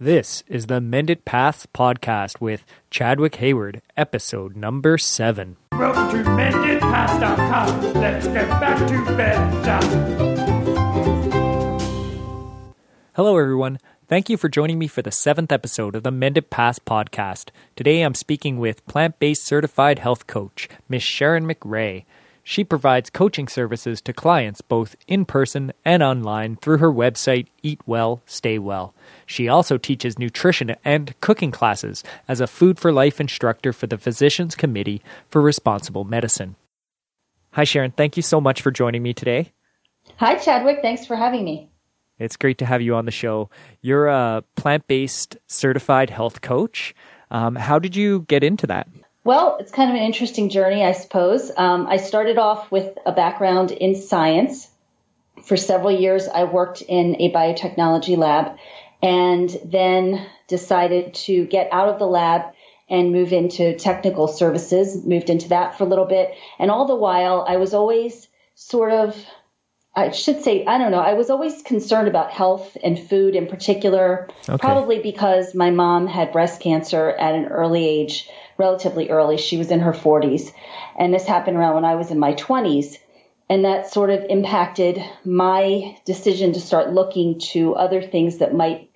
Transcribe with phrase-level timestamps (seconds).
[0.00, 5.56] This is the Mended Paths podcast with Chadwick Hayward, episode number seven.
[5.72, 7.94] Welcome to MendedPaths.com.
[7.94, 9.34] Let's get back to bed.
[13.16, 13.80] Hello, everyone.
[14.06, 17.50] Thank you for joining me for the seventh episode of the Mended Paths podcast.
[17.74, 22.04] Today I'm speaking with plant based certified health coach, Miss Sharon McRae.
[22.50, 27.78] She provides coaching services to clients both in person and online through her website, Eat
[27.84, 28.94] Well, Stay Well.
[29.26, 33.98] She also teaches nutrition and cooking classes as a Food for Life instructor for the
[33.98, 36.56] Physicians Committee for Responsible Medicine.
[37.50, 37.90] Hi, Sharon.
[37.90, 39.52] Thank you so much for joining me today.
[40.16, 40.78] Hi, Chadwick.
[40.80, 41.68] Thanks for having me.
[42.18, 43.50] It's great to have you on the show.
[43.82, 46.94] You're a plant based certified health coach.
[47.30, 48.88] Um, how did you get into that?
[49.24, 51.50] Well, it's kind of an interesting journey, I suppose.
[51.56, 54.68] Um, I started off with a background in science.
[55.44, 58.56] For several years, I worked in a biotechnology lab
[59.02, 62.54] and then decided to get out of the lab
[62.88, 66.34] and move into technical services, moved into that for a little bit.
[66.58, 69.16] And all the while, I was always sort of
[69.98, 71.00] I should say, I don't know.
[71.00, 74.56] I was always concerned about health and food in particular, okay.
[74.56, 79.36] probably because my mom had breast cancer at an early age, relatively early.
[79.38, 80.52] She was in her 40s.
[80.98, 82.98] And this happened around when I was in my 20s.
[83.48, 88.90] And that sort of impacted my decision to start looking to other things that might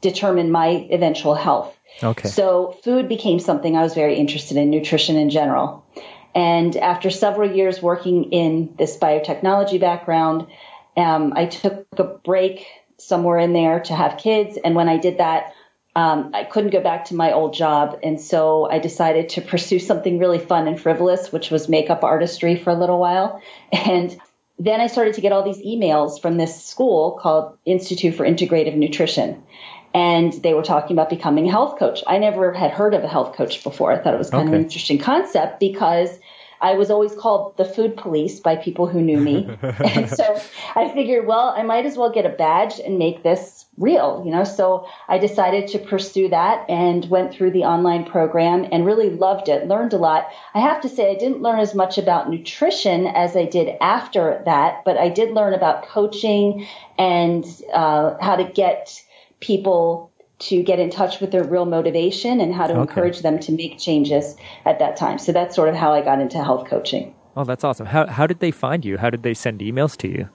[0.00, 1.76] determine my eventual health.
[2.02, 2.28] Okay.
[2.28, 5.84] So food became something I was very interested in, nutrition in general.
[6.34, 10.46] And after several years working in this biotechnology background,
[10.96, 12.66] um, I took a break
[12.98, 14.58] somewhere in there to have kids.
[14.62, 15.52] And when I did that,
[15.96, 18.00] um, I couldn't go back to my old job.
[18.02, 22.56] And so I decided to pursue something really fun and frivolous, which was makeup artistry
[22.56, 23.40] for a little while.
[23.72, 24.16] And
[24.58, 28.76] then I started to get all these emails from this school called Institute for Integrative
[28.76, 29.42] Nutrition
[29.94, 32.02] and they were talking about becoming a health coach.
[32.06, 33.92] I never had heard of a health coach before.
[33.92, 34.56] I thought it was kind okay.
[34.56, 36.18] of an interesting concept because
[36.60, 39.48] I was always called the food police by people who knew me.
[39.62, 40.40] and so
[40.74, 44.30] I figured, well, I might as well get a badge and make this real, you
[44.30, 44.44] know.
[44.44, 49.48] So I decided to pursue that and went through the online program and really loved
[49.48, 50.28] it, learned a lot.
[50.54, 54.42] I have to say I didn't learn as much about nutrition as I did after
[54.44, 56.66] that, but I did learn about coaching
[56.98, 59.02] and uh, how to get
[59.40, 62.82] people to get in touch with their real motivation and how to okay.
[62.82, 65.18] encourage them to make changes at that time.
[65.18, 67.14] So that's sort of how I got into health coaching.
[67.36, 67.86] Oh, that's awesome.
[67.86, 68.96] How how did they find you?
[68.96, 70.28] How did they send emails to you?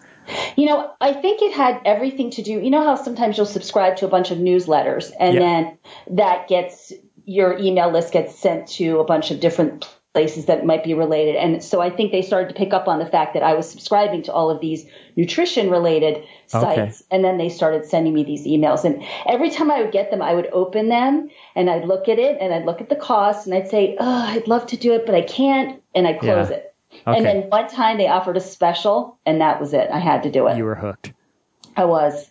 [0.55, 2.51] You know, I think it had everything to do.
[2.51, 5.39] You know how sometimes you'll subscribe to a bunch of newsletters and yeah.
[5.39, 5.77] then
[6.17, 6.93] that gets
[7.25, 11.35] your email list gets sent to a bunch of different places that might be related.
[11.35, 13.69] And so I think they started to pick up on the fact that I was
[13.69, 14.85] subscribing to all of these
[15.15, 16.79] nutrition related sites.
[16.79, 16.91] Okay.
[17.11, 18.83] And then they started sending me these emails.
[18.83, 22.17] And every time I would get them, I would open them and I'd look at
[22.17, 24.93] it and I'd look at the cost and I'd say, Oh, I'd love to do
[24.93, 25.81] it, but I can't.
[25.93, 26.57] And I'd close yeah.
[26.57, 26.68] it.
[26.91, 27.17] Okay.
[27.17, 29.89] And then one time they offered a special and that was it.
[29.91, 30.57] I had to do it.
[30.57, 31.13] You were hooked.
[31.75, 32.29] I was.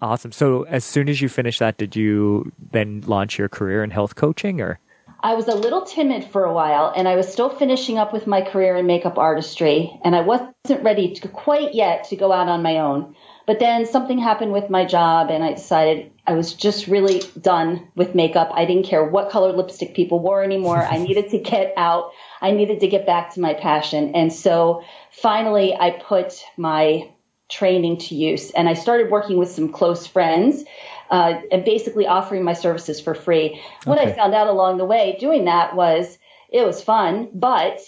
[0.00, 0.32] Awesome.
[0.32, 4.16] So as soon as you finished that, did you then launch your career in health
[4.16, 4.80] coaching or?
[5.24, 8.26] I was a little timid for a while and I was still finishing up with
[8.26, 12.48] my career in makeup artistry and I wasn't ready to quite yet to go out
[12.48, 13.14] on my own.
[13.46, 17.86] But then something happened with my job and I decided I was just really done
[17.94, 18.50] with makeup.
[18.52, 20.82] I didn't care what color lipstick people wore anymore.
[20.82, 22.10] I needed to get out.
[22.42, 24.14] I needed to get back to my passion.
[24.14, 27.08] And so finally I put my
[27.48, 30.64] training to use and I started working with some close friends
[31.10, 33.62] uh, and basically offering my services for free.
[33.84, 34.10] What okay.
[34.10, 36.18] I found out along the way doing that was
[36.50, 37.80] it was fun, but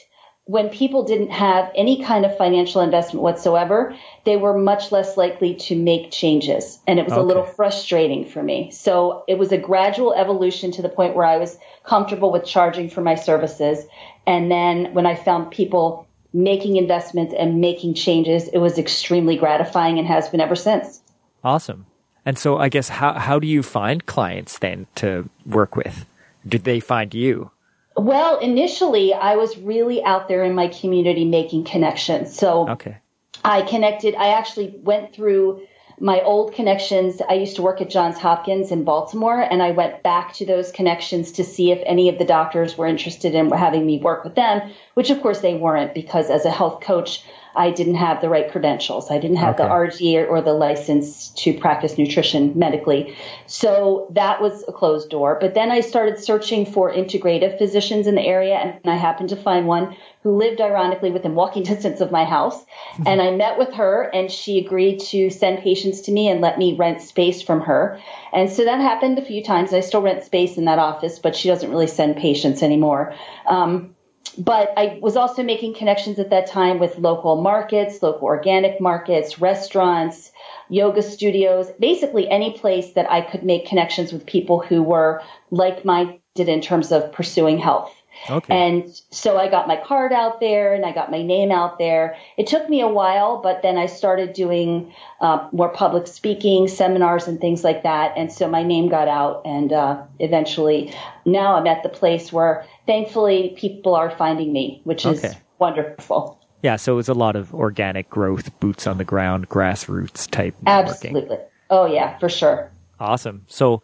[0.46, 5.54] when people didn't have any kind of financial investment whatsoever, they were much less likely
[5.54, 6.78] to make changes.
[6.86, 7.22] And it was okay.
[7.22, 8.70] a little frustrating for me.
[8.70, 12.90] So it was a gradual evolution to the point where I was comfortable with charging
[12.90, 13.86] for my services.
[14.26, 19.98] And then when I found people making investments and making changes, it was extremely gratifying
[19.98, 21.00] and has been ever since.
[21.42, 21.86] Awesome.
[22.26, 26.06] And so I guess how how do you find clients then to work with?
[26.46, 27.50] Did they find you?
[27.96, 32.36] Well, initially I was really out there in my community making connections.
[32.36, 32.98] So okay.
[33.44, 35.66] I connected I actually went through
[36.00, 37.20] my old connections.
[37.28, 40.72] I used to work at Johns Hopkins in Baltimore and I went back to those
[40.72, 44.34] connections to see if any of the doctors were interested in having me work with
[44.34, 47.22] them, which of course they weren't because as a health coach,
[47.56, 49.10] I didn't have the right credentials.
[49.10, 49.68] I didn't have Okay.
[49.68, 53.14] the RD or, or the license to practice nutrition medically.
[53.46, 55.38] So that was a closed door.
[55.40, 59.36] But then I started searching for integrative physicians in the area and I happened to
[59.36, 62.64] find one who lived ironically within walking distance of my house.
[63.06, 66.58] and I met with her and she agreed to send patients to me and let
[66.58, 68.00] me rent space from her.
[68.32, 69.72] And so that happened a few times.
[69.72, 73.14] I still rent space in that office, but she doesn't really send patients anymore.
[73.46, 73.94] Um,
[74.36, 79.40] but I was also making connections at that time with local markets, local organic markets,
[79.40, 80.32] restaurants,
[80.68, 85.84] yoga studios, basically any place that I could make connections with people who were like
[85.84, 87.94] minded in terms of pursuing health.
[88.30, 88.54] Okay.
[88.56, 92.16] And so I got my card out there and I got my name out there.
[92.36, 97.26] It took me a while, but then I started doing uh, more public speaking, seminars,
[97.26, 98.14] and things like that.
[98.16, 99.42] And so my name got out.
[99.44, 100.94] And uh, eventually,
[101.24, 105.24] now I'm at the place where thankfully people are finding me, which is
[105.58, 106.40] wonderful.
[106.62, 110.54] yeah, so it was a lot of organic growth, boots on the ground, grassroots type
[110.62, 110.88] networking.
[110.88, 111.38] Absolutely.
[111.70, 112.70] Oh, yeah, for sure.
[113.00, 113.44] Awesome.
[113.48, 113.82] So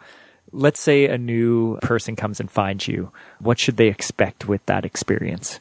[0.53, 3.13] let's say a new person comes and finds you.
[3.41, 5.61] What should they expect with that experience?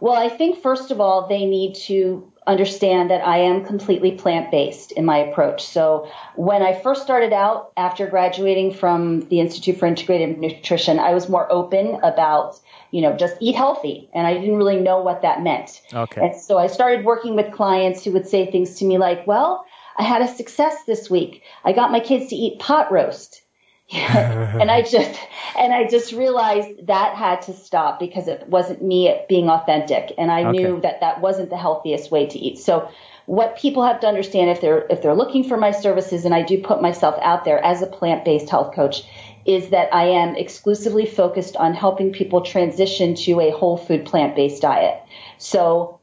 [0.00, 4.50] Well, I think first of all, they need to understand that I am completely plant
[4.50, 5.64] based in my approach.
[5.64, 11.14] So when I first started out after graduating from the Institute for Integrative Nutrition, I
[11.14, 12.58] was more open about,
[12.90, 14.10] you know, just eat healthy.
[14.12, 15.80] And I didn't really know what that meant.
[15.94, 16.20] Okay.
[16.20, 19.64] And so I started working with clients who would say things to me like, well,
[19.96, 21.42] I had a success this week.
[21.64, 23.42] I got my kids to eat pot roast.
[23.92, 25.18] and I just
[25.58, 30.30] and I just realized that had to stop because it wasn't me being authentic, and
[30.30, 30.50] I Okay.
[30.50, 32.58] knew that that wasn't the healthiest way to eat.
[32.58, 32.88] So,
[33.26, 36.42] what people have to understand if they're if they're looking for my services, and I
[36.42, 39.02] do put myself out there as a plant based health coach,
[39.44, 44.36] is that I am exclusively focused on helping people transition to a whole food plant
[44.36, 45.02] based diet.
[45.38, 46.00] So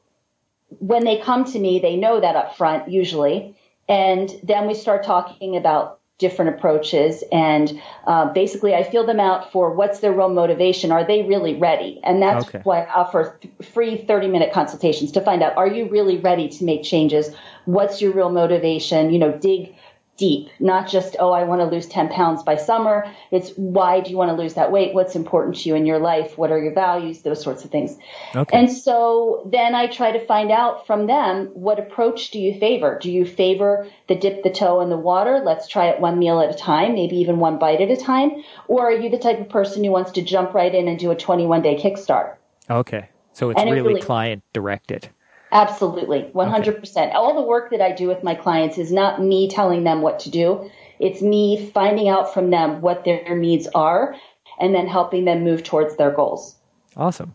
[0.80, 3.56] when they come to me, they know that up front usually.
[3.88, 7.24] And then we start talking about different approaches.
[7.32, 10.92] And uh, basically, I feel them out for what's their real motivation.
[10.92, 12.00] Are they really ready?
[12.04, 12.62] And that's Okay.
[12.64, 16.50] why I offer th- free 30 minute consultations to find out are you really ready
[16.50, 17.30] to make changes?
[17.66, 19.12] What's your real motivation?
[19.12, 19.76] You know, dig
[20.18, 23.06] deep, not just, oh, I want to lose 10 pounds by summer.
[23.32, 24.94] It's why do you want to lose that weight?
[24.94, 26.38] What's important to you in your life?
[26.38, 27.22] What are your values?
[27.22, 27.98] Those sorts of things.
[28.36, 28.58] Okay.
[28.58, 32.98] And so then I try to find out from them what approach do you favor?
[33.00, 35.42] Do you favor the dip the toe in the water?
[35.46, 38.44] Let's try it one meal at a time, maybe even one bite at a time.
[38.68, 41.12] Or are you the type of person who wants to jump right in and do
[41.12, 42.36] a 21 day kickstart?
[42.70, 43.10] Okay.
[43.34, 45.10] So it's really, really- client directed.
[45.52, 47.14] Absolutely, 100%.
[47.14, 50.20] All the work that I do with my clients is not me telling them what
[50.22, 50.70] to do.
[51.00, 54.16] It's me finding out from them what their needs are
[54.60, 56.56] and then helping them move towards their goals.
[56.96, 57.34] Awesome.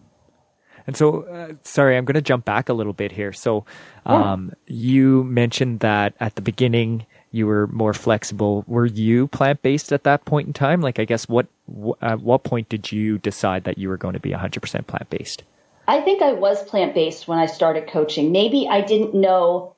[0.87, 3.33] And so, uh, sorry, I'm going to jump back a little bit here.
[3.33, 3.65] So,
[4.05, 8.65] um, you mentioned that at the beginning you were more flexible.
[8.67, 10.81] Were you plant based at that point in time?
[10.81, 14.15] Like, I guess what wh- at what point did you decide that you were going
[14.15, 15.45] to be 100% plant based?
[15.93, 18.33] I think I was plant based when I started coaching.
[18.33, 19.77] Maybe I didn't know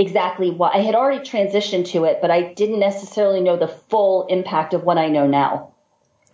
[0.00, 4.26] exactly what I had already transitioned to it, but I didn't necessarily know the full
[4.26, 5.72] impact of what I know now.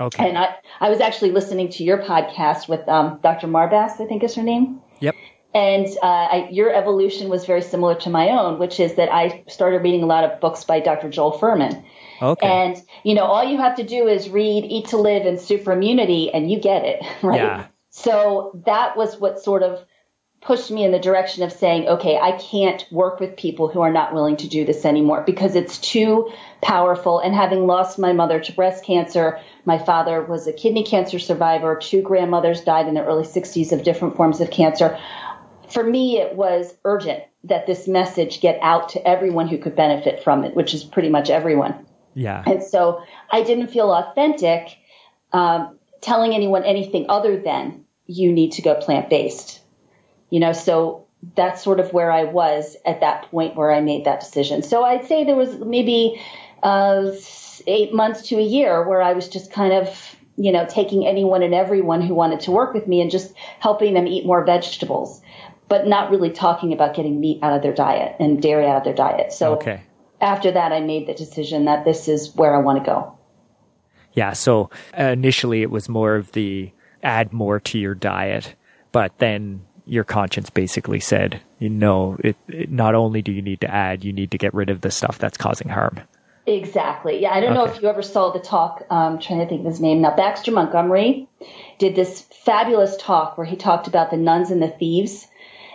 [0.00, 0.26] Okay.
[0.26, 3.46] And I, I was actually listening to your podcast with um, Dr.
[3.46, 4.81] Marbas, I think is her name.
[5.00, 5.14] yep.
[5.52, 9.44] And uh, I, your evolution was very similar to my own, which is that I
[9.49, 11.11] started reading a lot of books by Dr.
[11.11, 11.84] Joel Fuhrman.
[12.23, 12.46] Okay.
[12.46, 15.73] And, you know, all you have to do is read Eat to Live and Super
[15.73, 17.40] Immunity and you get it, right?
[17.40, 17.66] Yeah.
[18.02, 19.85] So that was what sort of
[20.41, 23.93] pushed me in the direction of saying, okay, I can't work with people who are
[23.93, 26.32] not willing to do this anymore because it's too
[26.62, 27.19] powerful.
[27.19, 31.76] And having lost my mother to breast cancer, my father was a kidney cancer survivor,
[31.76, 34.99] two grandmothers died in the early 60s of different forms of cancer.
[35.69, 40.25] For me, it was urgent that this message get out to everyone who could benefit
[40.25, 41.87] from it, which is pretty much everyone.
[42.14, 42.42] yeah.
[42.47, 44.78] And so I didn't feel authentic
[45.33, 49.61] um, telling anyone anything other than you need to go plant based.
[50.31, 54.05] You know, so that's sort of where I was at that point where I made
[54.05, 54.62] that decision.
[54.62, 56.21] So I'd say there was maybe
[56.62, 57.12] uh,
[57.67, 61.43] eight months to a year where I was just kind of, you know, taking anyone
[61.43, 65.21] and everyone who wanted to work with me and just helping them eat more vegetables,
[65.69, 68.85] but not really talking about getting meat out of their diet and dairy out of
[68.85, 69.33] their diet.
[69.33, 69.83] So Okay.
[70.21, 73.17] after that, I made the decision that this is where I want to go.
[74.14, 74.33] Yeah.
[74.33, 78.54] So uh, initially it was more of the add more to your diet,
[78.92, 83.61] but then your conscience basically said, you know, it, it not only do you need
[83.61, 86.00] to add, you need to get rid of the stuff that's causing harm.
[86.47, 87.21] Exactly.
[87.21, 88.85] Yeah, I don't know if you ever saw the talk.
[88.90, 90.16] Um, trying to think of his name now.
[90.16, 91.28] Baxter Montgomery
[91.78, 95.26] did this fabulous talk where he talked about the nuns and the thieves,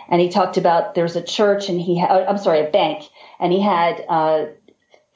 [0.08, 3.04] and he talked about there's a church and he had, I'm sorry, a bank,
[3.38, 4.46] and he had uh,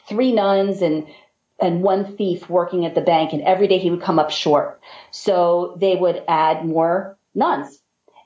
[0.08, 1.06] three nuns and
[1.60, 4.80] and one thief working at the bank, and every day he would come up short.
[5.10, 7.80] So they would add more nuns.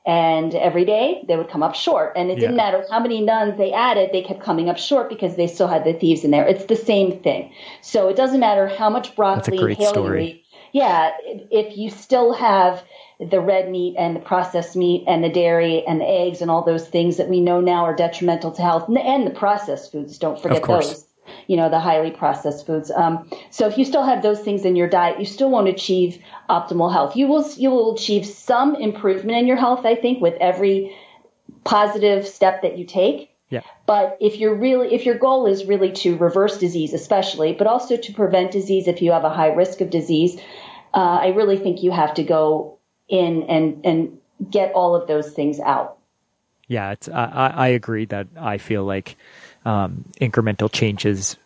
[0.06, 2.12] And every day they would come up short.
[2.14, 5.36] And it didn't matter how many nuns they added, they kept coming up short because
[5.36, 6.46] they still had the thieves in there.
[6.46, 7.54] It's the same thing.
[7.80, 10.40] So it doesn't matter how much broccoli great and kale you
[10.72, 11.12] Yeah,
[11.50, 12.84] if you still have
[13.18, 16.64] the red meat and the processed meat and the dairy and the eggs and all
[16.64, 19.90] those things that we know now are detrimental to health and the, and the processed
[19.90, 21.06] foods, don't forget those
[21.46, 22.90] you know, the highly processed foods.
[22.90, 26.18] Um, so if you still have those things in your diet, you still won't achieve
[26.48, 27.16] optimal health.
[27.16, 30.96] You will, you will achieve some improvement in your health, I think, with every
[31.64, 33.30] positive step that you take.
[33.50, 33.60] Yeah.
[33.86, 37.96] But if you're really, if your goal is really to reverse disease, especially, but also
[37.96, 40.40] to prevent disease if you have a high risk of disease,
[40.92, 42.78] uh, I really think you have to go
[43.08, 44.18] in and, and
[44.50, 45.98] get all of those things out.
[46.66, 49.16] Yeah, I I agree that I feel like
[49.64, 51.36] um, incremental changes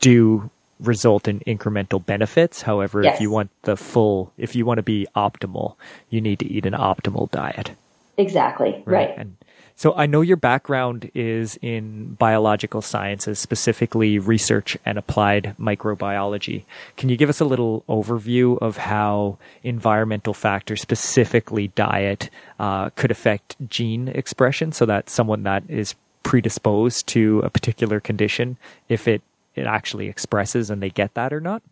[0.00, 2.62] do result in incremental benefits.
[2.62, 3.14] However, Yes.
[3.14, 5.74] if you want the full, if you want to be optimal,
[6.10, 7.70] you need to eat an optimal diet.
[8.18, 8.82] Exactly.
[8.84, 9.14] Right.
[9.16, 9.36] And
[9.74, 16.64] so I know your background is in biological sciences, specifically research and applied microbiology.
[16.96, 23.10] Can you give us a little overview of how environmental factors, specifically diet, uh, could
[23.10, 25.94] affect gene expression so that someone that is
[26.26, 29.22] predisposed to a particular condition, if it,
[29.54, 31.62] it actually expresses and they get that or not?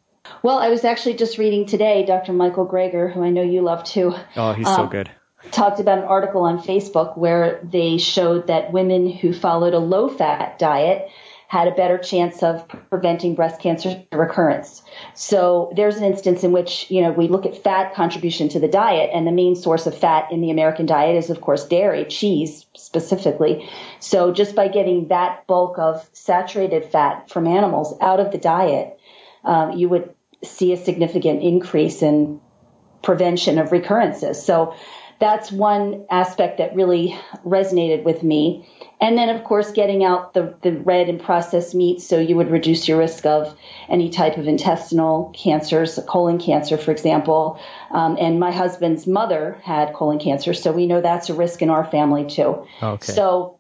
[0.43, 2.33] Well, I was actually just reading today, Dr.
[2.33, 4.15] Michael Greger, who I know you love too.
[4.37, 5.11] Oh, he's so Um, good.
[5.51, 10.09] talked about an article on Facebook where they showed that women who followed a low
[10.09, 11.09] fat diet
[11.55, 14.83] had a better chance of preventing breast cancer recurrence.
[15.15, 18.67] So there's an instance in which, you know, we look at fat contribution to the
[18.67, 22.07] diet and the main source of fat in the American diet is of course dairy,
[22.07, 23.71] cheese specifically.
[24.01, 28.99] So just by getting that bulk of saturated fat from animals out of the diet,
[29.45, 32.41] um, you would see a significant increase in
[33.01, 34.45] prevention of recurrences.
[34.45, 34.75] So
[35.21, 38.69] that's one aspect that really resonated with me.
[39.01, 42.51] And then, of course, getting out the, the red and processed meats so you would
[42.51, 43.57] reduce your risk of
[43.89, 47.61] any type of intestinal cancers, colon cancer, for example.
[47.91, 51.71] Um, and my husband's mother had colon cancer, so we know that's a risk in
[51.71, 52.67] our family too.
[52.83, 53.13] Okay.
[53.13, 53.59] So,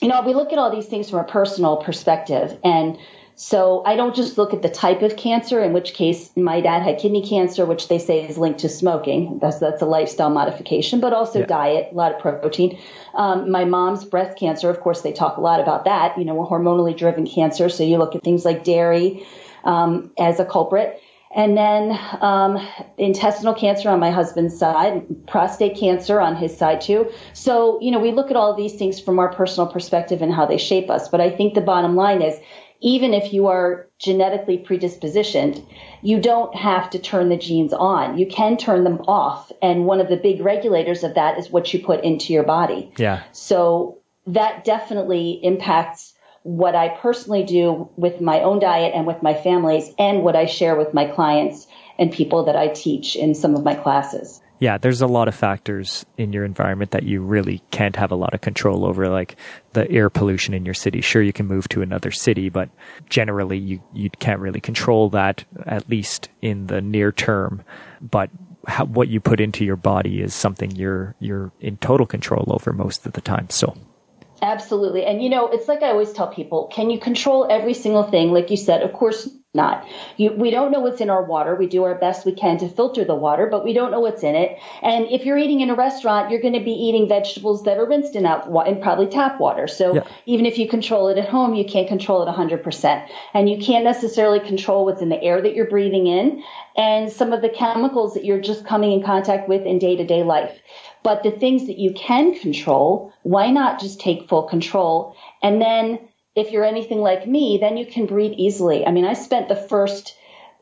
[0.00, 2.58] you know, we look at all these things from a personal perspective.
[2.64, 2.98] And
[3.38, 6.82] so I don't just look at the type of cancer, in which case my dad
[6.82, 9.38] had kidney cancer, which they say is linked to smoking.
[9.40, 11.46] That's, that's a lifestyle modification, but also Yeah.
[11.46, 12.78] diet, a lot of protein.
[13.14, 16.42] Um, my mom's breast cancer, of course, they talk a lot about that, you know,
[16.42, 17.68] a hormonally driven cancer.
[17.68, 19.26] So you look at things like dairy
[19.64, 21.02] um, as a culprit.
[21.34, 22.66] And then um,
[22.96, 27.10] intestinal cancer on my husband's side, prostate cancer on his side too.
[27.34, 30.46] So, you know, we look at all these things from our personal perspective and how
[30.46, 31.10] they shape us.
[31.10, 32.40] But I think the bottom line is
[32.80, 35.64] even if you are genetically predispositioned,
[36.02, 38.18] you don't have to turn the genes on.
[38.18, 39.50] You can turn them off.
[39.62, 42.92] And one of the big regulators of that is what you put into your body.
[42.98, 43.22] Yeah.
[43.32, 49.34] So that definitely impacts what I personally do with my own diet and with my
[49.34, 51.66] families and what I share with my clients
[51.98, 54.40] and people that I teach in some of my classes.
[54.58, 58.16] Yeah, there's a lot of factors in your environment that you really can't have a
[58.16, 59.36] lot of control over, like
[59.74, 61.00] the air pollution in your city.
[61.00, 62.70] Sure, you can move to another city, but
[63.10, 67.62] generally you, you can't really control that, at least in the near term.
[68.00, 68.30] But
[68.66, 72.72] how, what you put into your body is something you're, you're in total control over
[72.72, 73.50] most of the time.
[73.50, 73.76] So,
[74.42, 75.04] Absolutely.
[75.04, 78.32] And you know, it's like I always tell people, can you control every single thing?
[78.32, 79.84] Like you said, of course not.
[80.16, 81.56] You, we don't know what's in our water.
[81.56, 84.22] We do our best we can to filter the water, but we don't know what's
[84.22, 84.58] in it.
[84.82, 87.86] And if you're eating in a restaurant, you're going to be eating vegetables that are
[87.86, 89.66] rinsed in, that in probably tap water.
[89.66, 90.02] So Yeah.
[90.26, 93.08] even if you control it at home, you can't control it 100%.
[93.34, 96.42] And you can't necessarily control what's in the air that you're breathing in
[96.76, 100.06] and some of the chemicals that you're just coming in contact with in day to
[100.06, 100.60] day life.
[101.02, 105.14] But the things that you can control, why not just take full control?
[105.42, 106.00] And then
[106.36, 108.86] if you're anything like me, then you can breathe easily.
[108.86, 110.16] I mean, I spent the first,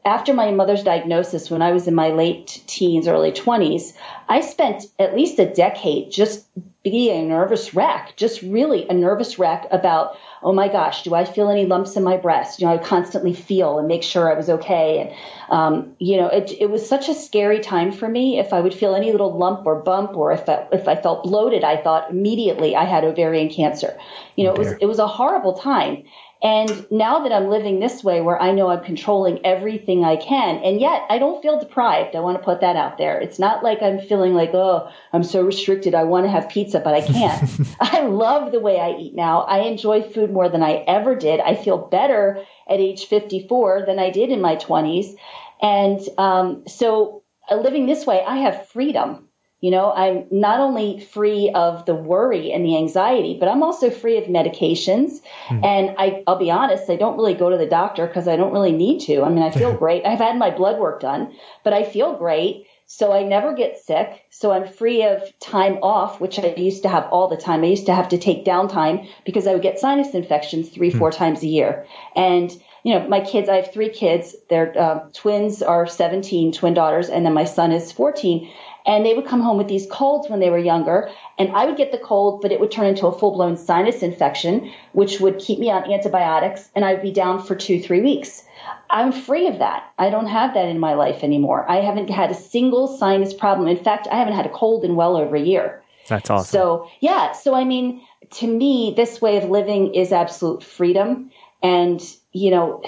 [0.04, 3.94] after my mother's diagnosis when I was in my late teens, early 20s,
[4.28, 6.46] I spent at least a decade just
[6.82, 11.24] being a nervous wreck, just really a nervous wreck about, oh my gosh, do I
[11.24, 12.60] feel any lumps in my breast?
[12.60, 14.98] You know, I constantly feel and make sure I was okay.
[15.00, 18.38] And, um, you know, it, it was such a scary time for me.
[18.38, 21.22] If I would feel any little lump or bump or if I, if I felt
[21.22, 23.98] bloated, I thought immediately I had ovarian cancer.
[24.36, 26.04] You know, it was, it was a horrible time.
[26.44, 30.58] And now that I'm living this way where I know I'm controlling everything I can,
[30.58, 32.14] and yet I don't feel deprived.
[32.14, 33.18] I want to put that out there.
[33.18, 35.94] It's not like I'm feeling like, oh, I'm so restricted.
[35.94, 37.50] I want to have pizza, but I can't.
[37.80, 39.40] I love the way I eat now.
[39.40, 41.40] I enjoy food more than I ever did.
[41.40, 45.14] I feel better at age 54 than I did in my 20s.
[45.62, 49.28] And um, so uh, living this way, I have freedom.
[49.64, 53.88] You know, I'm not only free of the worry and the anxiety, but I'm also
[53.88, 55.22] free of medications.
[55.46, 55.64] Mm.
[55.64, 58.52] And I, I'll be honest, I don't really go to the doctor because I don't
[58.52, 59.22] really need to.
[59.22, 60.04] I mean, I feel great.
[60.04, 62.66] I've had my blood work done, but I feel great.
[62.84, 64.26] So I never get sick.
[64.28, 67.64] So I'm free of time off, which I used to have all the time.
[67.64, 70.98] I used to have to take downtime because I would get sinus infections three, mm.
[70.98, 71.86] four times a year.
[72.14, 72.54] And
[72.84, 74.36] you know, my kids, I have three kids.
[74.50, 78.52] Their uh, twins are 17, twin daughters, and then my son is 14.
[78.86, 81.10] And they would come home with these colds when they were younger.
[81.38, 84.02] And I would get the cold, but it would turn into a full blown sinus
[84.02, 86.68] infection, which would keep me on antibiotics.
[86.74, 88.44] And I'd be down for two, three weeks.
[88.90, 89.92] I'm free of that.
[89.98, 91.68] I don't have that in my life anymore.
[91.68, 93.68] I haven't had a single sinus problem.
[93.68, 95.82] In fact, I haven't had a cold in well over a year.
[96.08, 96.52] That's awesome.
[96.52, 97.32] So, yeah.
[97.32, 101.30] So, I mean, to me, this way of living is absolute freedom.
[101.64, 102.00] And
[102.34, 102.82] you know,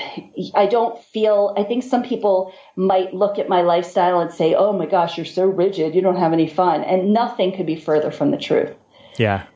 [0.54, 4.72] I don't feel, I think some people might look at my lifestyle and say, oh
[4.72, 5.94] my gosh, you're so rigid.
[5.94, 6.82] You don't have any fun.
[6.82, 8.74] And nothing could be further from the truth.
[9.18, 9.46] Yeah.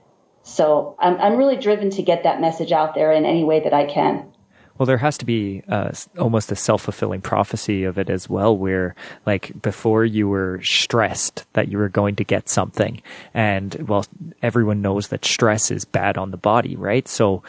[0.45, 3.75] So I'm, I'm really driven to get that message out there in any way that
[3.75, 4.31] I can.
[4.81, 8.57] Well, there has to be uh, almost a self fulfilling prophecy of it as well,
[8.57, 8.95] where
[9.27, 13.03] like before you were stressed that you were going to get something,
[13.35, 14.07] and well,
[14.41, 17.07] everyone knows that stress is bad on the body, right?
[17.07, 17.43] So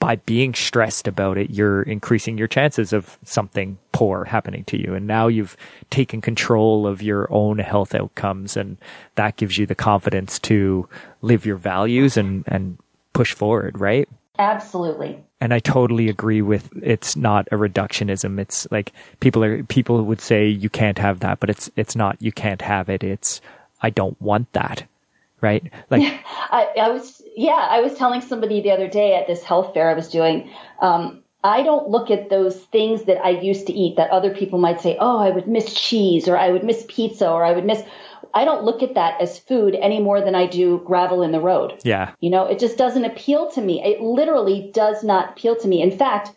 [0.00, 4.94] by being stressed about it, you're increasing your chances of something poor happening to you.
[4.94, 5.56] And now you've
[5.90, 8.78] taken control of your own health outcomes, and
[9.14, 10.88] that gives you the confidence to
[11.22, 12.78] live your values and and
[13.12, 14.08] push forward, right?
[14.38, 18.38] Absolutely and I totally agree with it's not a reductionism.
[18.38, 22.20] It's like people are people would say you can't have that, but it's it's not
[22.20, 23.02] you can't have it.
[23.02, 23.40] It's
[23.80, 24.84] I don't want that.
[25.40, 25.70] Right?
[25.90, 26.02] Like
[26.50, 29.90] I, I was yeah, I was telling somebody the other day at this health fair
[29.90, 33.96] I was doing, um, I don't look at those things that I used to eat
[33.96, 37.30] that other people might say, oh, I would miss cheese or I would miss pizza
[37.30, 37.82] or I would miss
[38.34, 41.40] I don't look at that as food any more than I do gravel in the
[41.40, 41.80] road.
[41.82, 42.12] Yeah.
[42.20, 43.82] You know, it just doesn't appeal to me.
[43.82, 45.82] It literally does not appeal to me.
[45.82, 46.30] In fact,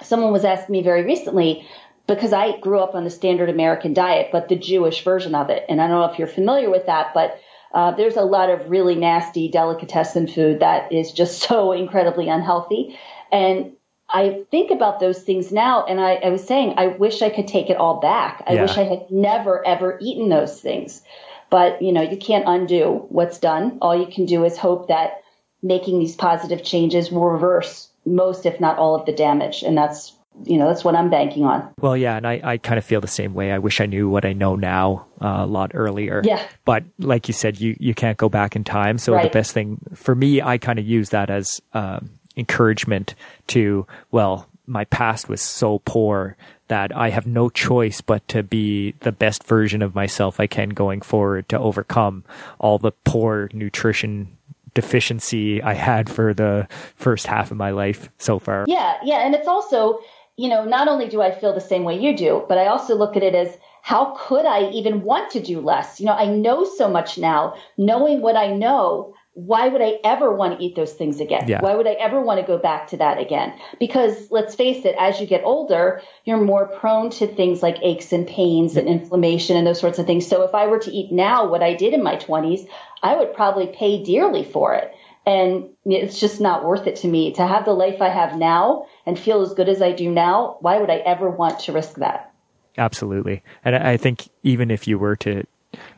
[0.00, 1.66] someone was asking me very recently
[2.06, 5.64] because I grew up on the standard American diet, but the Jewish version of it.
[5.68, 7.38] And I don't know if you're familiar with that, but
[7.72, 12.98] uh, there's a lot of really nasty delicatessen food that is just so incredibly unhealthy.
[13.30, 13.72] And
[14.08, 17.46] I think about those things now, and I, I was saying, I wish I could
[17.46, 18.42] take it all back.
[18.46, 18.62] I yeah.
[18.62, 21.02] wish I had never, ever eaten those things.
[21.50, 23.78] But, you know, you can't undo what's done.
[23.80, 25.22] All you can do is hope that
[25.62, 29.62] making these positive changes will reverse most, if not all, of the damage.
[29.62, 30.12] And that's,
[30.44, 31.72] you know, that's what I'm banking on.
[31.80, 33.52] Well, yeah, and I, I kind of feel the same way.
[33.52, 36.22] I wish I knew what I know now uh, a lot earlier.
[36.24, 36.46] Yeah.
[36.64, 38.98] But like you said, you, you can't go back in time.
[38.98, 39.22] So right.
[39.24, 43.14] the best thing for me, I kind of use that as um, encouragement
[43.48, 46.36] to, well, my past was so poor
[46.68, 50.68] that I have no choice but to be the best version of myself I can
[50.68, 52.24] going forward to overcome
[52.58, 54.36] all the poor nutrition
[54.74, 58.64] deficiency I had for the first half of my life so far.
[58.68, 59.26] Yeah, yeah.
[59.26, 59.98] And it's also,
[60.38, 62.94] you know, not only do I feel the same way you do, but I also
[62.94, 65.98] look at it as how could I even want to do less?
[65.98, 67.56] You know, I know so much now.
[67.76, 71.48] Knowing what I know, why would I ever want to eat those things again?
[71.48, 71.60] Yeah.
[71.60, 73.52] Why would I ever want to go back to that again?
[73.80, 78.12] Because let's face it, as you get older, you're more prone to things like aches
[78.12, 80.26] and pains and inflammation and those sorts of things.
[80.26, 82.68] So if I were to eat now what I did in my 20s,
[83.02, 84.94] I would probably pay dearly for it.
[85.28, 88.86] And it's just not worth it to me to have the life I have now
[89.04, 90.56] and feel as good as I do now.
[90.60, 92.32] Why would I ever want to risk that?
[92.78, 93.42] Absolutely.
[93.62, 95.44] And I think even if you were to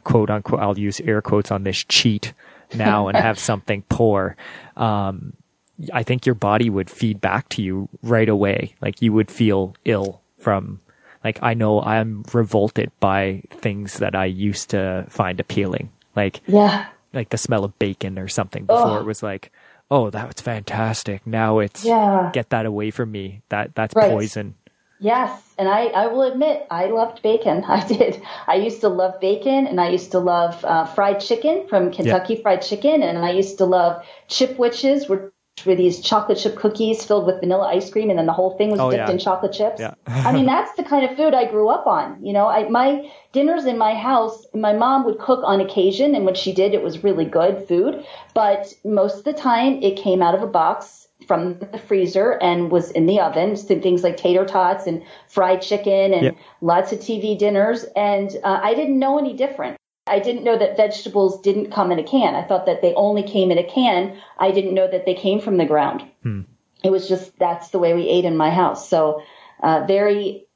[0.03, 2.33] quote unquote, I'll use air quotes on this cheat
[2.75, 4.37] now and have something poor,
[4.77, 5.35] um,
[5.93, 8.75] I think your body would feed back to you right away.
[8.83, 10.81] Like you would feel ill from,
[11.23, 15.93] like, I know I'm revolted by things that I used to find appealing.
[16.16, 19.03] Like, yeah, like the smell of bacon or something before Ugh.
[19.03, 19.53] it was like,
[19.90, 21.27] oh, that was fantastic.
[21.27, 22.31] Now it's, yeah.
[22.33, 23.42] get that away from me.
[23.49, 24.11] That, that's right.
[24.11, 24.55] poison.
[25.03, 27.64] Yes, and I, I will admit I loved bacon.
[27.68, 28.23] I did.
[28.46, 32.35] I used to love bacon, and I used to love uh, fried chicken from Kentucky
[32.35, 32.42] yeah.
[32.42, 35.09] Fried Chicken, and I used to love Chipwiches,
[35.64, 38.70] were these chocolate chip cookies filled with vanilla ice cream, and then the whole thing
[38.70, 39.11] was oh, dipped yeah.
[39.11, 39.81] in chocolate chips.
[39.81, 39.94] Yeah.
[40.07, 42.25] I mean, that's the kind of food I grew up on.
[42.25, 46.25] You know, I, my dinners in my house, my mom would cook on occasion, and
[46.25, 48.05] when she did, it was really good food.
[48.35, 52.70] But most of the time, it came out of a box from the freezer and
[52.70, 53.57] was in the oven.
[53.57, 56.37] So things like tater tots and fried chicken and Yep.
[56.61, 57.85] lots of TV dinners.
[57.96, 59.77] And uh, I didn't know any different.
[60.11, 62.35] I didn't know that vegetables didn't come in a can.
[62.35, 64.20] I thought that they only came in a can.
[64.38, 66.03] I didn't know that they came from the ground.
[66.83, 68.88] It was just that's the way we ate in my house.
[68.88, 69.23] So
[69.62, 70.46] uh, very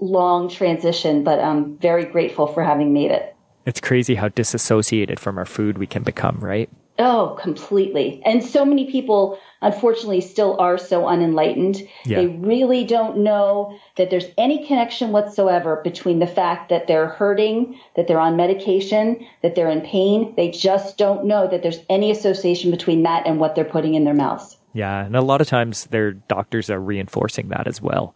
[0.00, 3.34] long transition, but I'm very grateful for having made it.
[3.66, 6.70] It's crazy how disassociated from our food we can become, right?
[6.98, 8.22] Oh, completely.
[8.24, 11.86] And so many people, unfortunately, still are so unenlightened.
[12.04, 12.18] Yeah.
[12.18, 17.78] They really don't know that there's any connection whatsoever between the fact that they're hurting,
[17.96, 20.34] that they're on medication, that they're in pain.
[20.36, 24.04] They just don't know that there's any association between that and what they're putting in
[24.04, 24.56] their mouths.
[24.72, 28.14] Yeah, and a lot of times their doctors are reinforcing that as well.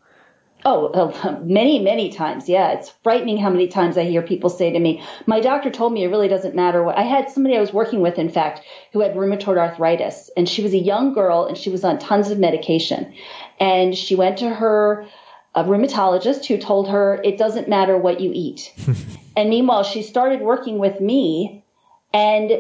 [0.65, 2.49] Oh, uh, many, many times.
[2.49, 5.93] Yeah, it's frightening how many times I hear people say to me, "My doctor told
[5.93, 8.63] me it really doesn't matter what." I had somebody I was working with, in fact,
[8.93, 12.31] who had rheumatoid arthritis, and she was a young girl and she was on tons
[12.31, 13.13] of medication,
[13.59, 15.07] and she went to her
[15.55, 18.73] a rheumatologist who told her it doesn't matter what you eat.
[19.37, 21.65] and meanwhile, she started working with me
[22.13, 22.53] and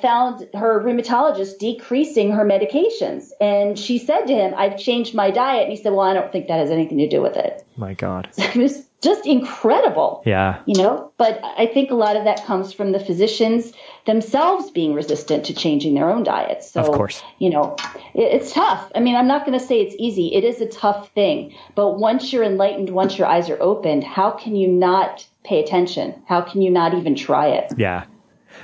[0.00, 3.30] found her rheumatologist decreasing her medications.
[3.40, 5.62] And she said to him, I've changed my diet.
[5.62, 7.64] And he said, Well, I don't think that has anything to do with it.
[7.76, 8.28] My God.
[8.38, 10.22] It was just incredible.
[10.24, 10.60] Yeah.
[10.66, 13.72] You know, but I think a lot of that comes from the physicians
[14.06, 16.70] themselves being resistant to changing their own diets.
[16.70, 17.22] So, Of course.
[17.38, 17.74] you know,
[18.14, 18.92] it, it's tough.
[18.94, 20.34] I mean, I'm not going to say it's easy.
[20.34, 21.54] It is a tough thing.
[21.74, 26.22] But once you're enlightened, once your eyes are opened, how can you not pay attention?
[26.26, 27.72] How can you not even try it?
[27.76, 28.04] Yeah.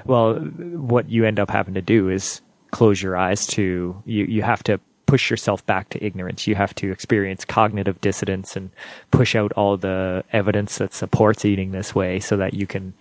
[0.09, 2.41] Well, what you end up having to do is
[2.71, 4.25] close your eyes to you.
[4.25, 6.47] You have to push yourself back to ignorance.
[6.47, 8.71] You have to experience cognitive dissonance and
[9.11, 12.95] push out all the evidence that supports eating this way, so that you can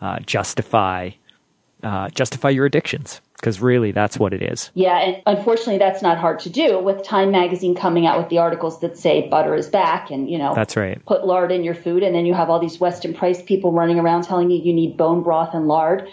[0.00, 1.10] uh, justify
[1.82, 3.20] uh, justify your addictions.
[3.34, 4.70] Because really, that's what it is.
[4.74, 8.38] Yeah, and unfortunately, that's not hard to do with Time Magazine coming out with the
[8.38, 11.04] articles that say butter is back and, you know, That's right.
[11.06, 12.04] put lard in your food.
[12.04, 14.96] And then you have all these Weston Price people running around telling you you need
[14.96, 16.08] bone broth and lard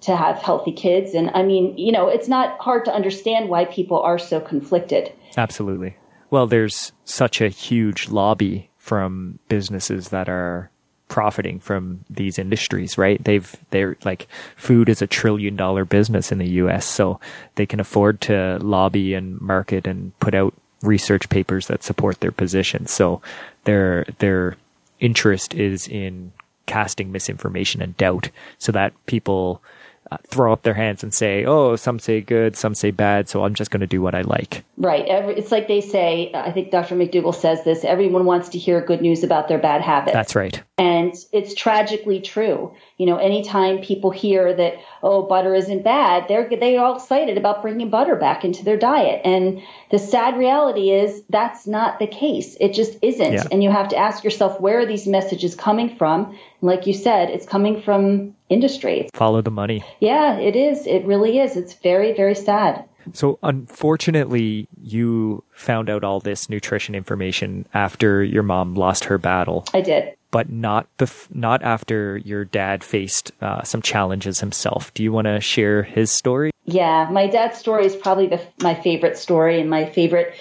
[0.00, 1.14] to have healthy kids.
[1.14, 5.12] And I mean, you know, it's not hard to understand why people are so conflicted.
[5.36, 5.96] Absolutely.
[6.30, 10.70] Well, there's such a huge lobby from businesses that are
[11.08, 13.22] profiting from these industries, right?
[13.22, 17.18] They've they're like food is a trillion dollar business in the US, so
[17.56, 22.32] they can afford to lobby and market and put out research papers that support their
[22.32, 22.86] position.
[22.86, 23.20] So
[23.64, 24.56] their their
[25.00, 26.32] interest is in
[26.66, 29.62] casting misinformation and doubt so that people
[30.10, 33.44] uh, throw up their hands and say, "Oh, some say good, some say bad, so
[33.44, 35.04] I'm just going to do what I like." Right.
[35.06, 36.94] Every, it's like they say, I think Dr.
[36.94, 40.14] McDougall says this everyone wants to hear good news about their bad habits.
[40.14, 40.62] That's right.
[40.78, 42.72] And it's tragically true.
[42.96, 47.60] You know, anytime people hear that, oh, butter isn't bad, they're, they're all excited about
[47.60, 49.20] bringing butter back into their diet.
[49.24, 52.56] And the sad reality is that's not the case.
[52.60, 53.32] It just isn't.
[53.32, 53.44] Yeah.
[53.50, 56.26] And you have to ask yourself, where are these messages coming from?
[56.26, 59.08] And like you said, it's coming from industry.
[59.14, 59.84] Follow the money.
[60.00, 60.86] Yeah, it is.
[60.86, 61.56] It really is.
[61.56, 62.84] It's very, very sad.
[63.14, 69.64] So, unfortunately, you found out all this nutrition information after your mom lost her battle,
[69.72, 70.14] I did.
[70.30, 74.92] but not bef- not after your dad faced uh, some challenges himself.
[74.92, 76.50] Do you want to share his story?
[76.66, 80.34] Yeah, my dad's story is probably the, my favorite story and my favorite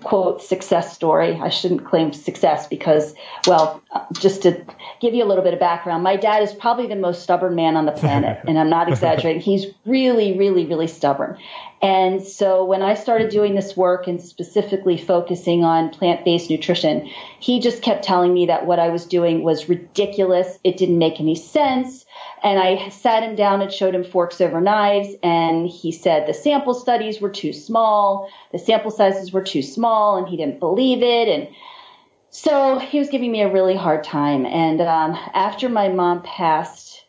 [0.00, 1.34] quote success story.
[1.34, 3.14] I shouldn't claim success because,
[3.46, 3.82] well,
[4.14, 4.64] just to
[5.00, 7.76] give you a little bit of background, my dad is probably the most stubborn man
[7.76, 9.42] on the planet, and I'm not exaggerating.
[9.42, 11.38] He's really, really, really stubborn.
[11.82, 17.10] And so when I started doing this work and specifically focusing on plant based nutrition,
[17.40, 20.58] he just kept telling me that what I was doing was ridiculous.
[20.62, 22.01] It didn't make any sense.
[22.42, 25.14] And I sat him down and showed him forks over knives.
[25.22, 28.28] And he said the sample studies were too small.
[28.50, 31.28] The sample sizes were too small and he didn't believe it.
[31.28, 31.48] And
[32.30, 34.46] so he was giving me a really hard time.
[34.46, 37.04] And um, after my mom passed,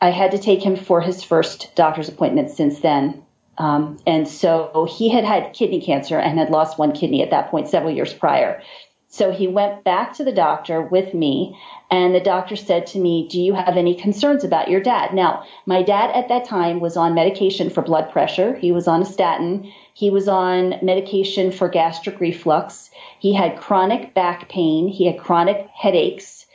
[0.00, 3.22] I had to take him for his first doctor's appointment since then.
[3.58, 7.50] Um, and so he had had kidney cancer and had lost one kidney at that
[7.50, 8.62] point several years prior.
[9.08, 11.58] So he went back to the doctor with me,
[11.90, 15.12] and the doctor said to me, Do you have any concerns about your dad?
[15.12, 18.54] Now, my dad at that time was on medication for blood pressure.
[18.54, 19.72] He was on a statin.
[19.94, 22.90] He was on medication for gastric reflux.
[23.18, 24.88] He had chronic back pain.
[24.88, 26.46] He had chronic headaches.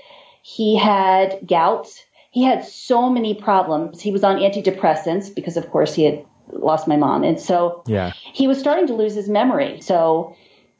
[0.41, 1.87] He had gout.
[2.31, 4.01] He had so many problems.
[4.01, 7.23] He was on antidepressants because, of course, he had lost my mom.
[7.23, 8.11] And so Yeah.
[8.33, 9.81] he was starting to lose his memory.
[9.81, 10.35] So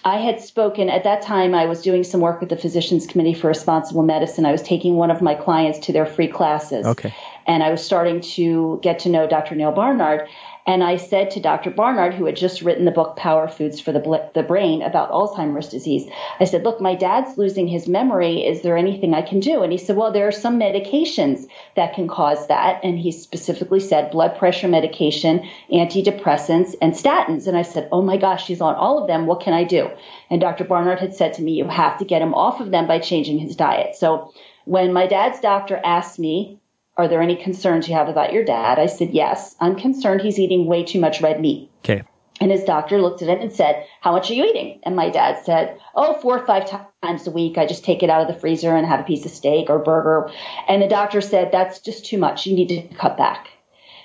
[0.06, 1.56] I had spoken at that time.
[1.56, 4.46] I was doing some work with the Physicians Committee for Responsible Medicine.
[4.46, 6.86] I was taking one of my clients to their free classes.
[6.86, 7.12] Okay.
[7.48, 9.56] And I was starting to get to know Dr.
[9.56, 10.30] Neal Barnard.
[10.68, 11.70] And I said to Dr.
[11.70, 15.70] Barnard, who had just written the book Power Foods for the, the Brain about Alzheimer's
[15.70, 18.44] disease, I said, Look, my dad's losing his memory.
[18.44, 19.62] Is there anything I can do?
[19.62, 22.80] And he said, Well, there are some medications that can cause that.
[22.84, 27.46] And he specifically said blood pressure medication, antidepressants, and statins.
[27.46, 29.28] And I said, Oh my gosh, he's on all of them.
[29.28, 29.92] What can I do?
[30.32, 30.64] And Dr.
[30.64, 33.38] Barnard had said to me, You have to get him off of them by changing
[33.38, 33.96] his diet.
[33.96, 34.34] So
[34.66, 36.60] when my dad's doctor asked me
[36.98, 38.80] are there any concerns you have about your dad?
[38.80, 41.70] I said, Yes, I'm concerned he's eating way too much red meat.
[41.80, 42.04] Okay.
[42.42, 44.80] And his doctor looked at him and said, How much are you eating?
[44.84, 46.70] And my dad said, Oh, four or five
[47.02, 47.58] times a week.
[47.58, 49.80] I just take it out of the freezer and have a piece of steak or
[49.80, 50.32] burger.
[50.68, 52.46] And the doctor said, That's just too much.
[52.46, 53.50] You need to cut back.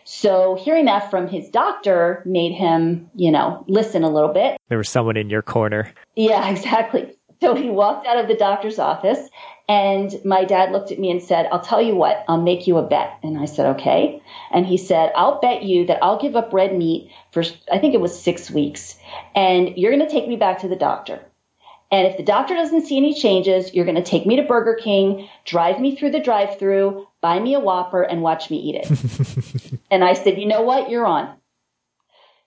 [0.05, 4.57] So hearing that from his doctor made him, you know, listen a little bit.
[4.69, 5.93] There was someone in your corner.
[6.17, 7.17] Yeah, exactly.
[7.41, 9.29] So he walked out of the doctor's office
[9.71, 12.77] and my dad looked at me and said, I'll tell you what, I'll make you
[12.77, 13.17] a bet.
[13.23, 14.21] And I said, okay.
[14.51, 17.95] And he said, I'll bet you that I'll give up red meat for, I think
[17.95, 18.99] it was six weeks.
[19.33, 21.25] And you're going to take me back to the doctor.
[21.93, 24.75] And if the doctor doesn't see any changes, you're going to take me to Burger
[24.75, 28.75] King, drive me through the drive through, buy me a Whopper, and watch me eat
[28.75, 29.79] it.
[29.93, 30.91] and I said, you know what?
[30.91, 31.37] You're on.